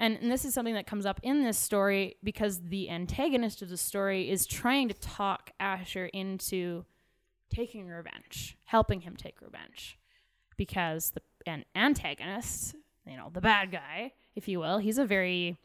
[0.00, 3.68] And, and this is something that comes up in this story because the antagonist of
[3.68, 6.84] the story is trying to talk Asher into
[7.52, 9.98] taking revenge, helping him take revenge.
[10.56, 12.76] Because the an antagonist,
[13.08, 15.58] you know, the bad guy, if you will, he's a very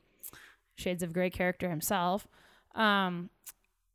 [0.75, 2.27] shades of gray character himself.
[2.75, 3.29] Um,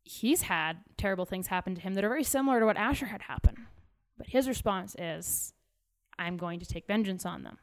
[0.03, 3.23] he's had terrible things happen to him that are very similar to what Asher had
[3.23, 3.67] happen.
[4.17, 5.53] But his response is,
[6.17, 7.57] I'm going to take vengeance on them.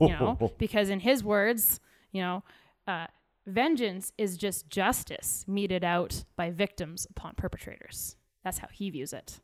[0.00, 1.80] You know, because in his words,
[2.12, 2.44] you know,
[2.86, 3.06] uh,
[3.46, 8.16] vengeance is just justice meted out by victims upon perpetrators.
[8.44, 9.40] That's how he views it.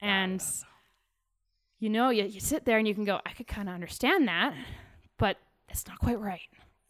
[0.00, 0.42] And,
[1.78, 4.28] you know, you, you sit there and you can go, I could kind of understand
[4.28, 4.54] that,
[5.18, 5.36] but
[5.68, 6.40] it's not quite right.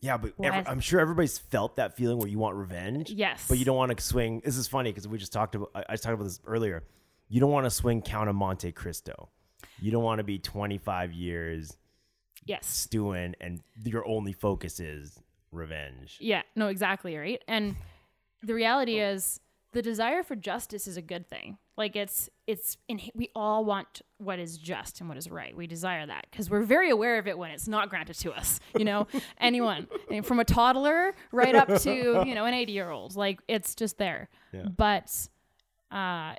[0.00, 3.46] yeah, but every, I'm sure everybody's felt that feeling where you want revenge, Yes.
[3.48, 4.42] but you don't want to swing.
[4.44, 5.70] This is funny because we just talked about.
[5.74, 6.84] I, just talked about this earlier.
[7.28, 9.30] You don't want to swing Count of Monte Cristo.
[9.80, 11.76] You don't want to be 25 years
[12.46, 12.66] Yes.
[12.66, 15.18] stewing and your only focus is
[15.50, 16.18] revenge.
[16.20, 17.42] Yeah, no, exactly, right?
[17.48, 17.74] And
[18.42, 19.10] the reality oh.
[19.14, 19.40] is
[19.76, 21.58] the desire for justice is a good thing.
[21.76, 25.54] Like it's it's in we all want what is just and what is right.
[25.54, 28.58] We desire that because we're very aware of it when it's not granted to us.
[28.78, 29.06] You know,
[29.38, 29.86] anyone
[30.22, 33.98] from a toddler right up to you know an eighty year old, like it's just
[33.98, 34.30] there.
[34.50, 34.62] Yeah.
[34.74, 35.12] But
[35.90, 36.36] uh,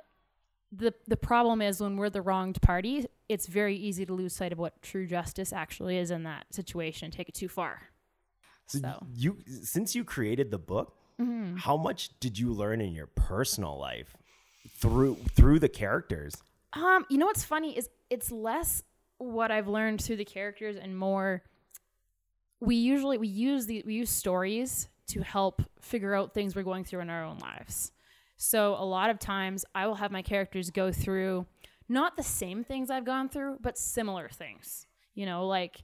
[0.72, 4.50] the the problem is when we're the wronged party, it's very easy to lose sight
[4.50, 7.82] of what true justice actually is in that situation and take it too far.
[8.66, 9.06] So, So.
[9.14, 10.96] you since you created the book,
[11.58, 14.16] how much did you learn in your personal life
[14.78, 16.34] through through the characters?
[16.72, 18.82] Um, you know what's funny is it's less
[19.18, 21.42] what I've learned through the characters and more
[22.60, 26.84] we usually we use the we use stories to help figure out things we're going
[26.84, 27.92] through in our own lives.
[28.36, 31.46] So a lot of times I will have my characters go through
[31.88, 34.86] not the same things I've gone through, but similar things.
[35.14, 35.82] You know, like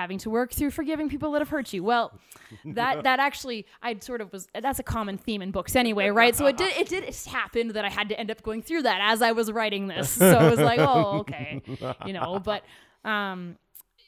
[0.00, 1.84] having to work through forgiving people that have hurt you.
[1.84, 2.18] Well,
[2.64, 6.34] that that actually I sort of was that's a common theme in books anyway, right?
[6.34, 8.82] So it did it did it happened that I had to end up going through
[8.82, 10.10] that as I was writing this.
[10.10, 11.62] So it was like, oh, okay.
[12.06, 12.62] You know, but
[13.04, 13.56] um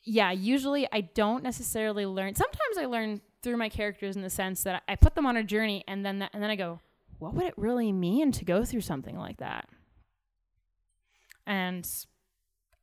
[0.05, 2.35] yeah, usually I don't necessarily learn.
[2.35, 5.45] Sometimes I learn through my characters in the sense that I put them on a
[5.45, 6.81] journey and then that, and then I go,
[7.19, 9.69] what would it really mean to go through something like that?
[11.47, 11.89] And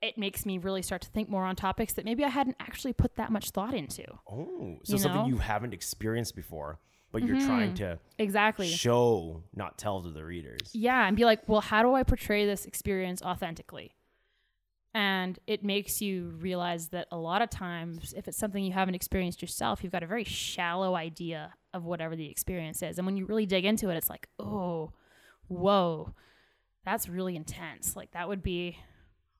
[0.02, 2.94] it makes me really start to think more on topics that maybe I hadn't actually
[2.94, 4.04] put that much thought into.
[4.30, 5.28] Oh, so You something know?
[5.28, 6.80] you haven't experienced before,
[7.12, 7.94] but you're trying mm-hmm.
[7.94, 8.70] to Exactly.
[8.70, 10.70] show, not tell to the readers.
[10.74, 13.96] Yeah, and be like, well, how do I portray this experience authentically?
[14.94, 18.96] And it makes you realize that a lot of times, if it's something you haven't
[18.96, 22.98] experienced yourself, you've got a very shallow idea of whatever the experience is.
[22.98, 24.92] And when you really dig into it, it's like, oh,
[25.48, 26.16] whoa,
[26.86, 27.96] that's really intense.
[27.96, 28.80] Like that would be,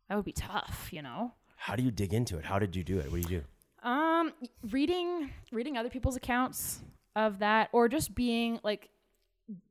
[0.10, 1.34] that would be tough, you know?
[1.56, 2.46] How do you dig into it?
[2.46, 3.12] How did you do it?
[3.12, 3.88] What do you do?
[3.88, 4.34] Um,
[4.72, 6.82] reading reading other people's accounts
[7.16, 8.90] of that, or just being like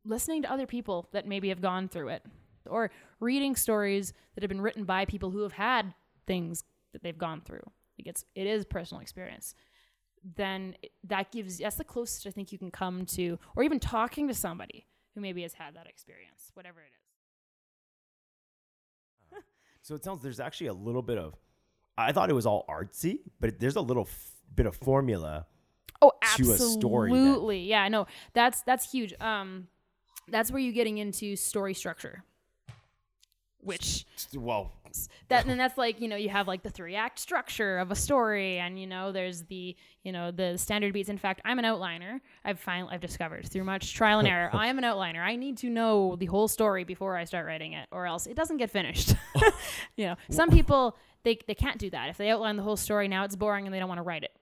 [0.04, 2.22] listening to other people that maybe have gone through it,
[2.66, 5.92] or reading stories that have been written by people who have had
[6.26, 7.62] things that they've gone through.
[7.98, 9.54] Like it's it is personal experience.
[10.36, 10.74] Then
[11.04, 14.34] that gives that's the closest I think you can come to, or even talking to
[14.34, 17.07] somebody who maybe has had that experience, whatever it is.
[19.82, 21.34] So it sounds there's actually a little bit of.
[21.96, 25.46] I thought it was all artsy, but there's a little f- bit of formula.
[26.00, 26.16] Oh, to
[26.50, 26.80] a absolutely.
[26.80, 27.66] story then.
[27.66, 29.14] Yeah, no, that's that's huge.
[29.20, 29.66] Um,
[30.28, 32.22] that's where you're getting into story structure,
[33.60, 34.72] which Well,
[35.28, 37.94] that and that's like you know you have like the three act structure of a
[37.94, 41.08] story, and you know there's the you know the standard beats.
[41.08, 42.20] In fact, I'm an outliner.
[42.44, 44.50] I've finally I've discovered through much trial and error.
[44.54, 45.20] I am an outliner.
[45.20, 48.34] I need to know the whole story before I start writing it, or else it
[48.34, 49.14] doesn't get finished.
[49.96, 52.08] you know, some people they they can't do that.
[52.08, 54.24] If they outline the whole story, now it's boring and they don't want to write
[54.24, 54.32] it.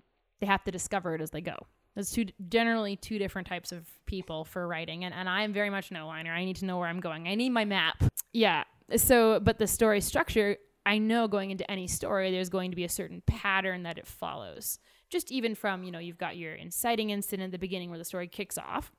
[0.41, 1.57] They have to discover it as they go.
[1.95, 5.91] There's two generally two different types of people for writing, and and I'm very much
[5.91, 6.31] an outliner.
[6.31, 7.27] I need to know where I'm going.
[7.27, 8.05] I need my map.
[8.33, 8.65] Yeah.
[8.95, 12.85] So, but the story structure, I know going into any story, there's going to be
[12.85, 14.79] a certain pattern that it follows.
[15.11, 18.05] Just even from you know, you've got your inciting incident at the beginning where the
[18.05, 18.93] story kicks off,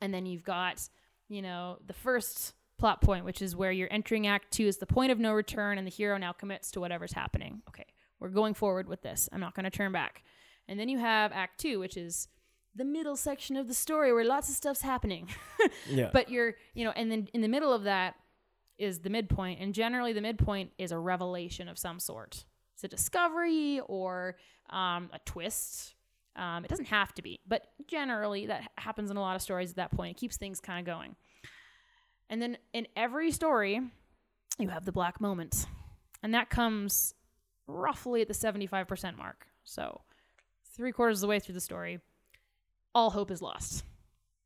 [0.00, 0.88] and then you've got
[1.28, 4.86] you know, the first plot point, which is where you're entering Act Two, is the
[4.86, 7.62] point of no return, and the hero now commits to whatever's happening.
[7.68, 7.86] Okay,
[8.20, 9.28] we're going forward with this.
[9.32, 10.22] I'm not going to turn back.
[10.68, 12.28] And then you have Act Two, which is
[12.74, 15.28] the middle section of the story where lots of stuff's happening.
[15.88, 16.10] Yeah.
[16.12, 18.16] but you're, you know, and then in the middle of that
[18.78, 22.44] is the midpoint, and generally the midpoint is a revelation of some sort.
[22.74, 24.36] It's a discovery or
[24.70, 25.94] um, a twist.
[26.36, 29.70] Um, it doesn't have to be, but generally that happens in a lot of stories
[29.70, 30.16] at that point.
[30.16, 31.14] It keeps things kind of going.
[32.28, 33.80] And then in every story,
[34.58, 35.66] you have the black moment.
[36.22, 37.14] And that comes
[37.66, 39.46] roughly at the 75% mark.
[39.62, 40.00] So,
[40.74, 42.00] three quarters of the way through the story,
[42.94, 43.84] all hope is lost.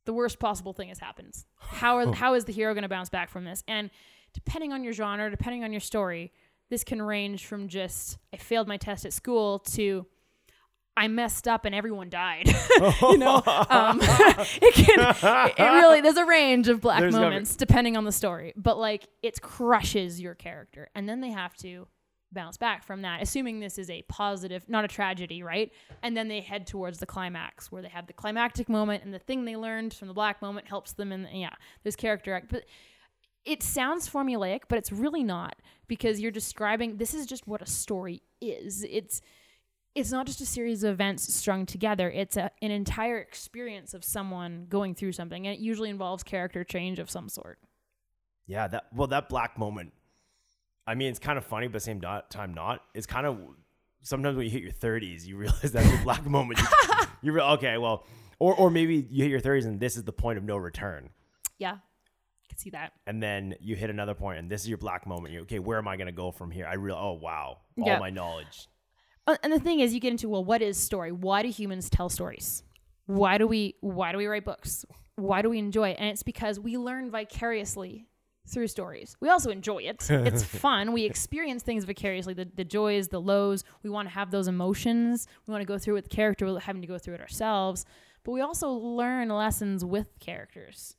[0.04, 1.34] The worst possible thing has happened.
[1.58, 3.62] How, are, how is the hero going to bounce back from this?
[3.68, 3.90] And
[4.32, 6.32] depending on your genre, depending on your story,
[6.70, 10.06] this can range from just, I failed my test at school to,
[10.96, 12.48] I messed up and everyone died.
[13.02, 17.96] you know, um, it can, it really, there's a range of black There's moments depending
[17.96, 20.88] on the story, but like it crushes your character.
[20.94, 21.86] And then they have to
[22.32, 25.72] bounce back from that, assuming this is a positive, not a tragedy, right?
[26.02, 29.18] And then they head towards the climax where they have the climactic moment and the
[29.18, 31.12] thing they learned from the black moment helps them.
[31.12, 32.64] And yeah, there's character act, but
[33.48, 35.56] it sounds formulaic, but it's really not
[35.86, 38.84] because you're describing this is just what a story is.
[38.88, 39.22] It's
[39.94, 42.10] it's not just a series of events strung together.
[42.10, 46.62] It's a, an entire experience of someone going through something, and it usually involves character
[46.62, 47.58] change of some sort.
[48.46, 49.94] Yeah, that well, that black moment.
[50.86, 52.82] I mean, it's kind of funny, but at the same not, time, not.
[52.94, 53.38] It's kind of
[54.02, 56.60] sometimes when you hit your thirties, you realize that's your black moment.
[56.60, 56.66] You,
[57.22, 58.04] you re- okay, well,
[58.38, 61.08] or or maybe you hit your thirties and this is the point of no return,
[61.58, 61.78] Yeah,
[62.58, 62.92] Can see that.
[63.06, 65.32] and then you hit another point and this is your black moment.
[65.34, 65.58] You okay?
[65.58, 66.66] Where am I going to go from here?
[66.66, 67.98] I real oh wow, all Yeah.
[67.98, 68.68] my knowledge.
[69.26, 71.12] Uh, and the thing is, you get into well, what is story?
[71.12, 72.62] Why do humans tell stories?
[73.06, 74.84] Why do we Why do we write books?
[75.16, 75.96] Why do we enjoy it?
[75.98, 78.06] And it's because we learn vicariously
[78.48, 79.16] through stories.
[79.20, 80.08] We also enjoy it.
[80.10, 80.92] It's fun.
[80.92, 82.34] We experience things vicariously.
[82.34, 83.64] The the joys, the lows.
[83.82, 85.26] We want to have those emotions.
[85.46, 87.20] We want to go through it with the character without having to go through it
[87.20, 87.84] ourselves.
[88.24, 90.96] But we also learn lessons with characters.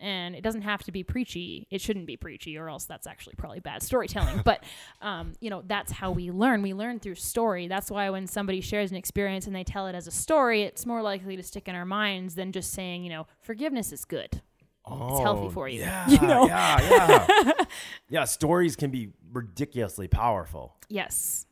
[0.00, 1.66] And it doesn't have to be preachy.
[1.70, 4.40] It shouldn't be preachy, or else that's actually probably bad storytelling.
[4.44, 4.64] but
[5.02, 6.62] um, you know, that's how we learn.
[6.62, 7.68] We learn through story.
[7.68, 10.86] That's why when somebody shares an experience and they tell it as a story, it's
[10.86, 14.40] more likely to stick in our minds than just saying, you know, forgiveness is good.
[14.86, 16.46] Oh, healthy for you, Yeah, you know?
[16.46, 17.64] yeah, yeah.
[18.08, 20.74] yeah, stories can be ridiculously powerful.
[20.88, 21.46] Yes.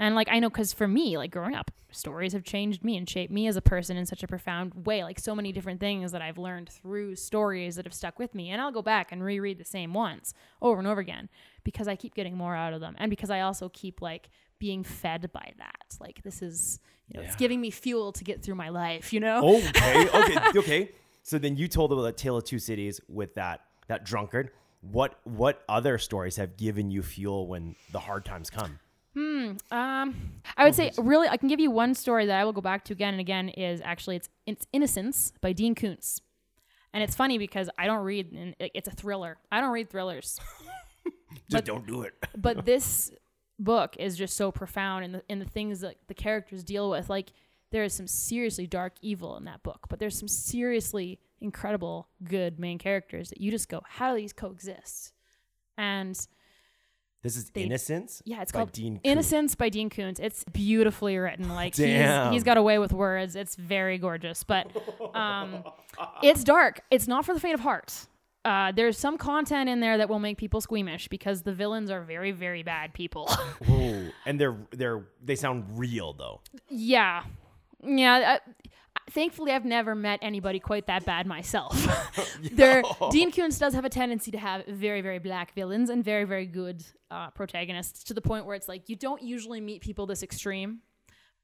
[0.00, 0.06] Yeah.
[0.06, 3.08] And like I know cuz for me, like growing up, stories have changed me and
[3.08, 5.04] shaped me as a person in such a profound way.
[5.04, 8.50] Like so many different things that I've learned through stories that have stuck with me.
[8.50, 11.28] And I'll go back and reread the same ones over and over again
[11.64, 12.94] because I keep getting more out of them.
[12.98, 15.96] And because I also keep like being fed by that.
[16.00, 19.20] Like this is, you know, it's giving me fuel to get through my life, you
[19.20, 19.40] know?
[19.42, 20.90] Oh, okay, okay, okay.
[21.22, 24.50] So then you told about the Tale of Two Cities with that that drunkard.
[24.82, 28.78] What what other stories have given you fuel when the hard times come?
[29.16, 29.58] Um,
[30.56, 32.84] I would say really, I can give you one story that I will go back
[32.86, 33.48] to again and again.
[33.48, 36.20] Is actually it's it's Innocence by Dean Koontz,
[36.92, 38.32] and it's funny because I don't read.
[38.32, 39.38] And it's a thriller.
[39.50, 40.38] I don't read thrillers,
[41.04, 42.14] Just But- don't do it.
[42.36, 43.10] but this
[43.58, 47.10] book is just so profound in the in the things that the characters deal with.
[47.10, 47.32] Like
[47.72, 52.58] there is some seriously dark evil in that book, but there's some seriously incredible good
[52.58, 55.12] main characters that you just go, how do these coexist?
[55.78, 56.18] And
[57.22, 58.22] This is They- Innocence.
[58.24, 59.00] Yeah, it's called Dean Koontz.
[59.04, 60.18] Innocence by Dean Koontz.
[60.20, 61.48] It's beautifully written.
[61.54, 62.32] Like Damn.
[62.32, 63.36] he's he's got a way with words.
[63.36, 64.68] It's very gorgeous, but
[65.14, 65.62] um,
[66.22, 66.80] it's dark.
[66.90, 68.06] It's not for the faint of heart.
[68.42, 72.00] Uh, there's some content in there that will make people squeamish because the villains are
[72.00, 73.28] very very bad people.
[73.70, 76.40] Ooh, and they're they're they sound real though.
[76.70, 77.24] yeah,
[77.84, 78.38] yeah.
[78.46, 78.50] Uh,
[79.10, 81.74] thankfully, I've never met anybody quite that bad myself.
[82.52, 86.24] there, Dean Koontz does have a tendency to have very, very black villains and very,
[86.24, 90.06] very good uh, protagonists to the point where it's like you don't usually meet people
[90.06, 90.80] this extreme,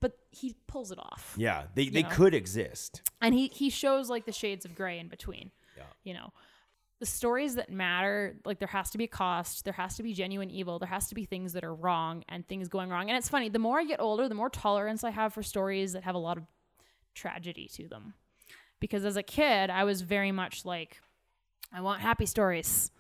[0.01, 2.09] but he pulls it off, Yeah, they they know.
[2.11, 3.03] could exist.
[3.21, 5.51] and he he shows like the shades of gray in between.
[5.77, 5.85] Yeah.
[6.05, 6.33] You know.
[6.99, 10.15] The stories that matter, like there has to be a cost, there has to be
[10.15, 13.11] genuine evil, there has to be things that are wrong and things going wrong.
[13.11, 15.93] And it's funny, the more I get older, the more tolerance I have for stories
[15.93, 16.45] that have a lot of
[17.17, 18.15] tragedy to them.
[18.79, 21.01] Because as a kid, I was very much like,
[21.73, 22.91] I want happy stories.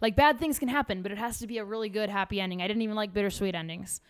[0.00, 2.60] Like bad things can happen, but it has to be a really good happy ending.
[2.60, 4.00] I didn't even like bittersweet endings.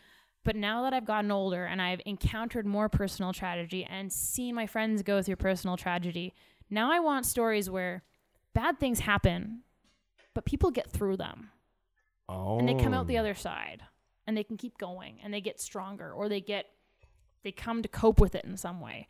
[0.44, 4.66] But now that I've gotten older and I've encountered more personal tragedy and seen my
[4.66, 6.34] friends go through personal tragedy,
[6.70, 8.04] now I want stories where
[8.54, 9.62] bad things happen,
[10.34, 11.50] but people get through them
[12.28, 13.20] Oh, and they come out the oh.
[13.20, 13.82] other side
[14.26, 16.66] and they can keep going and they get stronger or they get
[17.44, 19.06] they come to cope with it in some way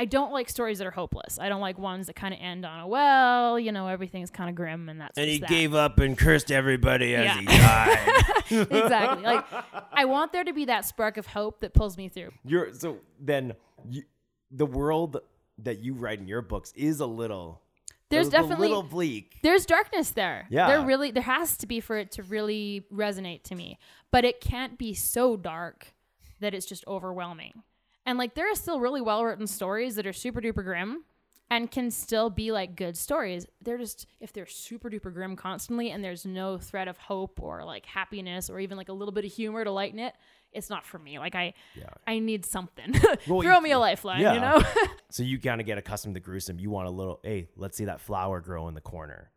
[0.00, 1.38] I don't like stories that are hopeless.
[1.40, 4.48] I don't like ones that kind of end on a well, you know, everything's kind
[4.48, 5.48] of grim and that's And he that.
[5.48, 7.38] gave up and cursed everybody as Yeah.
[7.40, 8.22] he died.
[8.70, 9.24] exactly.
[9.24, 9.44] Like
[9.92, 12.30] I want there to be that spark of hope that pulls me through.
[12.44, 13.54] You're so then
[13.90, 14.02] you,
[14.50, 15.20] the world
[15.58, 17.60] that you write in your books is a little
[18.08, 19.38] There's definitely a, little bleak.
[19.42, 20.46] there's darkness there.
[20.48, 20.68] Yeah.
[20.68, 23.78] There really there has to be for it to really resonate to me.
[24.12, 25.92] But it can't be so dark
[26.40, 27.64] that it's just overwhelming.
[28.08, 31.04] And like there are still really well written stories that are super duper grim
[31.50, 33.46] and can still be like good stories.
[33.62, 37.64] They're just if they're super duper grim constantly and there's no thread of hope or
[37.64, 40.14] like happiness or even like a little bit of humor to lighten it,
[40.52, 41.18] it's not for me.
[41.18, 41.90] Like I Yeah.
[42.06, 42.94] I need something.
[43.26, 44.34] Well, Throw you- me a lifeline, yeah.
[44.34, 44.62] you know?
[45.10, 46.58] So you kind of get accustomed to gruesome.
[46.58, 49.30] You want a little, hey, let's see that flower grow in the corner.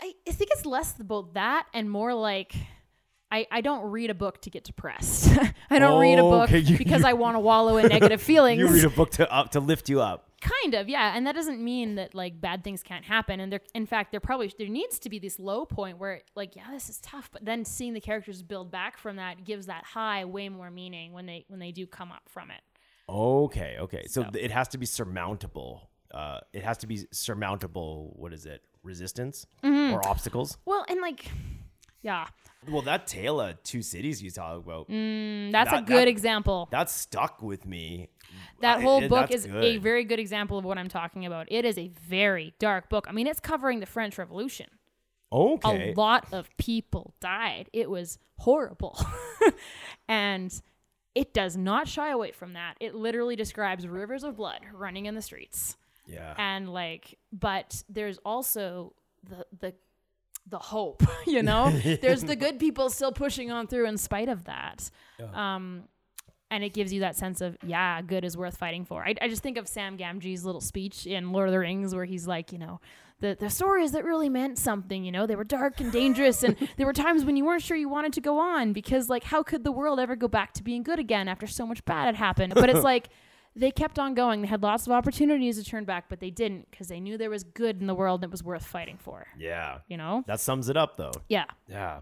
[0.00, 2.54] I, I think it's less about that and more like
[3.30, 5.30] I, I don't read a book to get depressed.
[5.70, 7.88] I don't read a Oh, book okay, you- because you- I want to wallow in
[7.88, 8.58] negative feelings.
[8.58, 10.30] You read a book to up to lift you up.
[10.40, 11.14] kind of, yeah.
[11.16, 13.38] And that doesn't mean that like bad things can't happen.
[13.40, 16.56] And there, in fact, there probably there needs to be this low point where like,
[16.56, 17.28] yeah, this is tough.
[17.32, 21.12] But then seeing the characters build back from that gives that high way more meaning
[21.12, 22.62] when they when they do come up from it.
[23.10, 24.04] Okay, okay.
[24.06, 24.30] So, So.
[24.38, 25.90] it has to be surmountable.
[26.12, 28.12] Uh, it has to be surmountable.
[28.16, 28.62] What is it?
[28.82, 29.94] Resistance Mm-hmm.
[29.94, 30.56] or obstacles?
[30.64, 31.30] Well, and like,
[32.02, 32.26] yeah,
[32.68, 36.68] Well, that tale of two cities you talk about, Mm, that's a good that- example.
[36.70, 38.08] that stuck with me.
[38.60, 41.50] That whole it- book is a very good example of what I'm talking about.
[41.50, 43.06] It is a very dark book.
[43.08, 44.66] I mean, it's covering the French Revolution.
[45.32, 45.92] okay.
[45.92, 47.68] A lot of people died.
[47.72, 48.98] It was horrible.
[50.08, 50.52] and
[51.14, 52.76] it does not shy away from that.
[52.80, 55.76] It literally describes rivers of blood running in the streets.
[56.06, 56.34] Yeah.
[56.38, 58.94] And like but there's also
[59.28, 59.74] the the
[60.50, 61.70] the hope, you know?
[62.00, 64.90] there's the good people still pushing on through in spite of that.
[65.34, 65.84] Um
[66.50, 69.28] and it gives you that sense of yeah good is worth fighting for I, I
[69.28, 72.52] just think of sam gamgee's little speech in lord of the rings where he's like
[72.52, 72.80] you know
[73.20, 76.56] the, the stories that really meant something you know they were dark and dangerous and
[76.76, 79.42] there were times when you weren't sure you wanted to go on because like how
[79.42, 82.14] could the world ever go back to being good again after so much bad had
[82.14, 83.08] happened but it's like
[83.58, 86.70] they kept on going they had lots of opportunities to turn back but they didn't
[86.70, 89.78] because they knew there was good in the world that was worth fighting for yeah.
[89.88, 91.12] you know That sums it up, though.
[91.28, 92.00] yeah Yeah.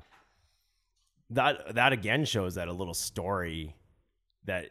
[1.30, 3.74] That that again shows that a little story
[4.44, 4.70] that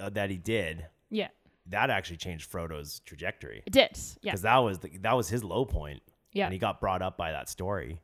[0.00, 1.28] uh, that he did yeah
[1.66, 3.90] that actually changed Frodo's trajectory it did
[4.22, 6.02] yeah because that was the, that was his low point.
[6.32, 6.44] Yeah.
[6.46, 8.00] And he got brought up by that story.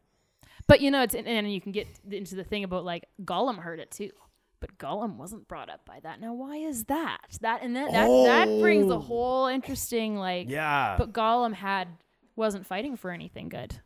[0.69, 3.59] But you know, it's and, and you can get into the thing about like Gollum
[3.59, 4.11] heard it too.
[4.61, 6.21] But Gollum wasn't brought up by that.
[6.21, 7.39] Now, why is that?
[7.41, 8.99] That and that that, that brings a Oh.
[8.99, 10.51] whole interesting like.
[10.51, 10.97] Yeah.
[10.99, 11.89] But Gollum had
[12.37, 13.81] wasn't fighting for anything good.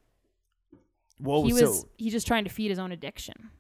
[1.19, 1.45] Whoa.
[1.45, 3.51] he so was he just trying to feed his own addiction.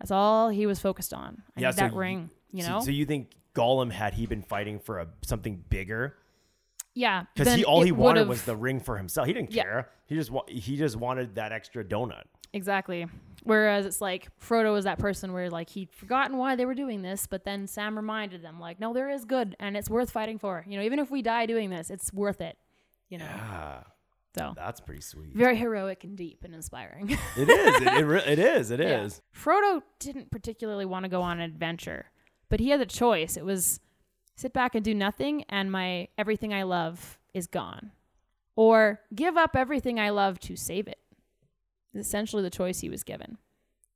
[0.00, 1.42] That's all he was focused on.
[1.56, 2.30] I Yeah, so that you- ring.
[2.52, 2.80] You so- know.
[2.80, 6.16] So, you think Gollum had he been fighting for a something bigger?
[6.94, 7.24] yeah.
[7.34, 9.28] Because he all he wanted was the ring for himself.
[9.28, 9.62] He didn't Yeah.
[9.62, 9.90] care.
[10.06, 12.24] He just wa- he just wanted that extra donut.
[12.52, 13.06] Exactly.
[13.44, 17.02] Whereas it's like Frodo was that person where like he'd forgotten why they were doing
[17.02, 20.38] this, but then Sam reminded them like, no, there is good and it's worth fighting
[20.38, 20.64] for.
[20.68, 22.56] You know, even if we die doing this, it's worth it.
[23.08, 23.28] You know.
[23.28, 23.84] Ah,
[24.36, 25.34] So that's pretty sweet.
[25.34, 27.10] very heroic and deep and inspiring.
[27.36, 27.82] It is.
[27.82, 28.70] It, it, re- it is.
[28.70, 29.02] It Yeah.
[29.04, 29.20] is.
[29.34, 32.06] Frodo didn't particularly want to go on an adventure,
[32.48, 33.36] but he had a choice.
[33.36, 33.80] It was
[34.36, 37.90] sit back and do nothing and my everything I love is gone.
[38.54, 40.98] Or give up everything I love to save it.
[41.94, 43.38] Essentially the choice he was given.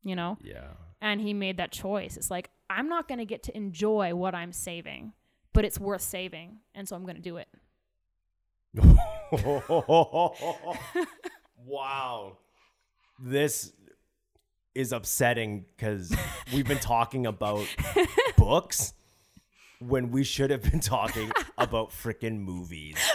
[0.03, 0.37] You know?
[0.43, 0.69] Yeah.
[1.01, 2.17] and he made that choice.
[2.17, 5.13] It's like I'm not going to get to enjoy what I'm saving,
[5.53, 7.49] but it's worth saving, and so I'm going to do it.
[11.65, 12.37] wow.
[13.23, 13.73] This
[14.75, 16.15] is upsetting because
[16.53, 17.65] we've been talking about
[18.37, 18.93] books
[19.79, 22.97] when we should have been talking about freaking movies.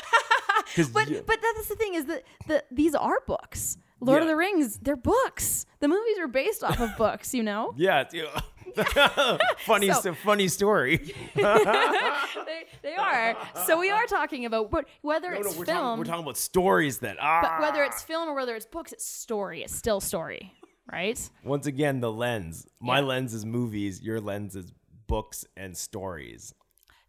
[0.93, 3.75] But you- but that's the thing is that the these are books.
[4.02, 5.66] Lord of the Rings, they're books.
[5.80, 7.74] The movies are based off of books, you know.
[7.78, 8.04] yeah,
[9.66, 11.14] funny, So- funny story.
[11.36, 13.36] they, they are.
[13.66, 16.24] So we are talking about but whether No, it's no, we're, film, talking, we're talking
[16.24, 17.41] about stories that ah.
[17.41, 19.64] but whether it's film or whether it's books, it's story.
[19.64, 20.54] It's still story,
[20.91, 21.20] right?
[21.43, 22.68] Once again, the lens.
[22.80, 23.06] My Yeah.
[23.06, 24.02] lens is movies.
[24.02, 24.72] Your lens is
[25.08, 26.54] books and stories.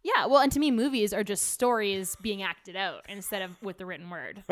[0.03, 0.25] Yeah.
[0.25, 3.85] Well, and to me, movies are just stories being acted out instead of with the
[3.85, 4.43] written word.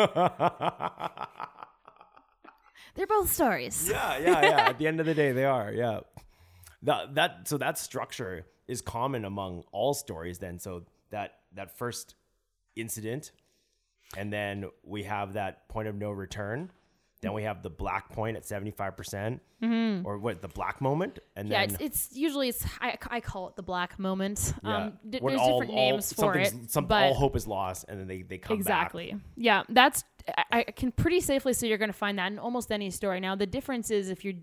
[2.99, 3.87] They're both stories.
[3.89, 4.69] Yeah, yeah, yeah.
[4.69, 5.71] At the end of the day, they are.
[5.71, 6.01] Yeah.
[6.83, 10.37] That that so that structure is common among all stories.
[10.39, 12.15] Then, so that that first
[12.75, 13.31] incident,
[14.17, 16.71] and then we have that point of no return,
[17.21, 19.39] Then we have the black point at 75%,
[20.05, 21.19] or what, the black moment?
[21.35, 21.51] And Mm-hmm.
[21.51, 24.53] Yeah, then it's, it's usually it's I, I call it the black moment.
[24.63, 27.35] yeah, Um, d- when there's all- different all- names for it, some- but all hope
[27.35, 28.59] is lost, and then they, they come back.
[28.61, 29.15] exactly.
[29.35, 30.03] Yeah, that's
[30.37, 33.19] I, I can pretty safely say you're going to find that in almost any story.
[33.19, 34.35] Now the difference is if you're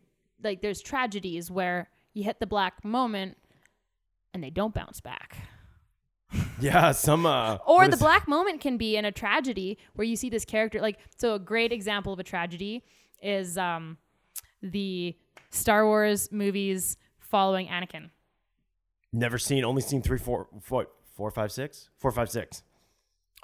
[0.42, 3.36] like there's tragedies where you hit the black moment
[4.34, 5.36] and they don't bounce back.
[6.58, 7.26] Yeah, some.
[7.26, 10.44] Uh, Or the is- black moment can be in a tragedy where you see this
[10.46, 12.82] character like so a great example of a tragedy
[13.22, 13.98] is um
[14.62, 15.14] the
[15.50, 18.10] Star Wars movies following Anakin.
[19.12, 22.62] Never seen, only seen three, four, four, four, five, six, four, five, six.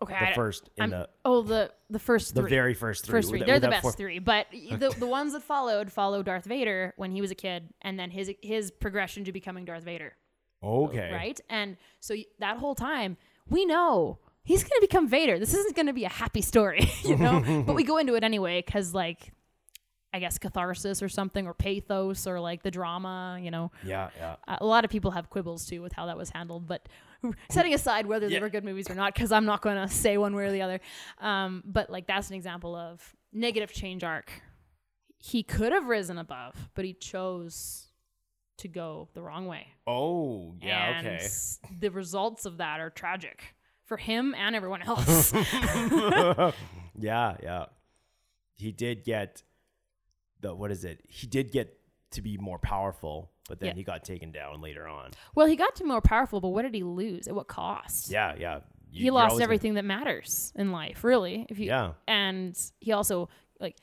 [0.02, 0.14] Okay.
[0.18, 3.12] The I- first in I'm- the oh the the first the very first three.
[3.12, 3.38] first three.
[3.40, 4.18] With- They're with the best four- three.
[4.18, 7.98] But the the ones that followed follow Darth Vader when he was a kid, and
[7.98, 10.14] then his his progression to becoming Darth Vader.
[10.62, 11.10] Okay.
[11.12, 11.40] Right.
[11.50, 13.16] And so that whole time
[13.48, 15.38] we know he's gonna become Vader.
[15.38, 17.62] This isn't gonna be a happy story, you know.
[17.66, 19.32] but we go into it anyway because like.
[20.12, 23.70] I guess catharsis or something, or pathos, or like the drama, you know.
[23.84, 24.36] Yeah, yeah.
[24.46, 26.88] Uh, a lot of people have quibbles too with how that was handled, but
[27.50, 30.18] setting aside whether they were good movies or not, because I'm not going to say
[30.18, 30.80] one way or the other.
[31.20, 34.30] Um, but like that's an example of negative change arc.
[35.18, 37.88] He could have risen above, but he chose
[38.58, 39.68] to go the wrong way.
[39.86, 41.26] Oh, yeah, and okay.
[41.80, 43.54] The results of that are tragic
[43.84, 45.32] for him and everyone else.
[46.98, 47.66] yeah, yeah.
[48.54, 49.42] He did get
[50.42, 51.00] the what is it?
[51.08, 51.78] He did get
[52.10, 53.74] to be more powerful, but then Yeah.
[53.74, 55.12] he got taken down later on.
[55.34, 57.26] well, he got to more powerful, but what did he lose?
[57.26, 58.10] At what cost?
[58.10, 58.60] Yeah, yeah.
[58.90, 61.46] You- he lost always gonna- everything that matters in life, really.
[61.48, 61.94] If you Yeah.
[62.06, 63.30] and he also
[63.60, 63.76] like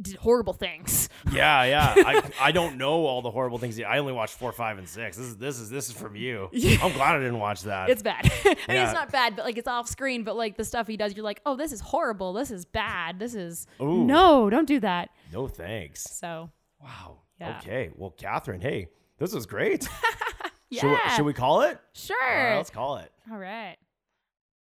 [0.00, 1.08] did horrible things.
[1.32, 1.94] Yeah, yeah.
[1.96, 3.80] I, I don't know all the horrible things.
[3.80, 5.16] I only watched four, five, and six.
[5.16, 6.50] This is this is this is from you.
[6.82, 7.88] I'm glad I didn't watch that.
[7.88, 8.30] It's bad.
[8.44, 8.84] I mean, Yeah.
[8.84, 10.22] it's not bad, but like it's off screen.
[10.22, 12.34] But like the stuff he does, you're like, oh, this is horrible.
[12.34, 13.18] This is bad.
[13.18, 14.04] This is Ooh.
[14.04, 15.08] no, don't do that.
[15.32, 16.02] no thanks.
[16.04, 17.22] So Wow.
[17.40, 17.58] Yeah.
[17.58, 17.90] Okay.
[17.96, 18.88] Well, Catherine, hey,
[19.18, 19.88] this was great.
[20.70, 21.78] yeah, Should, we, should we call it?
[21.94, 22.16] sure.
[22.20, 23.10] Right, let's call it.
[23.32, 23.76] All right.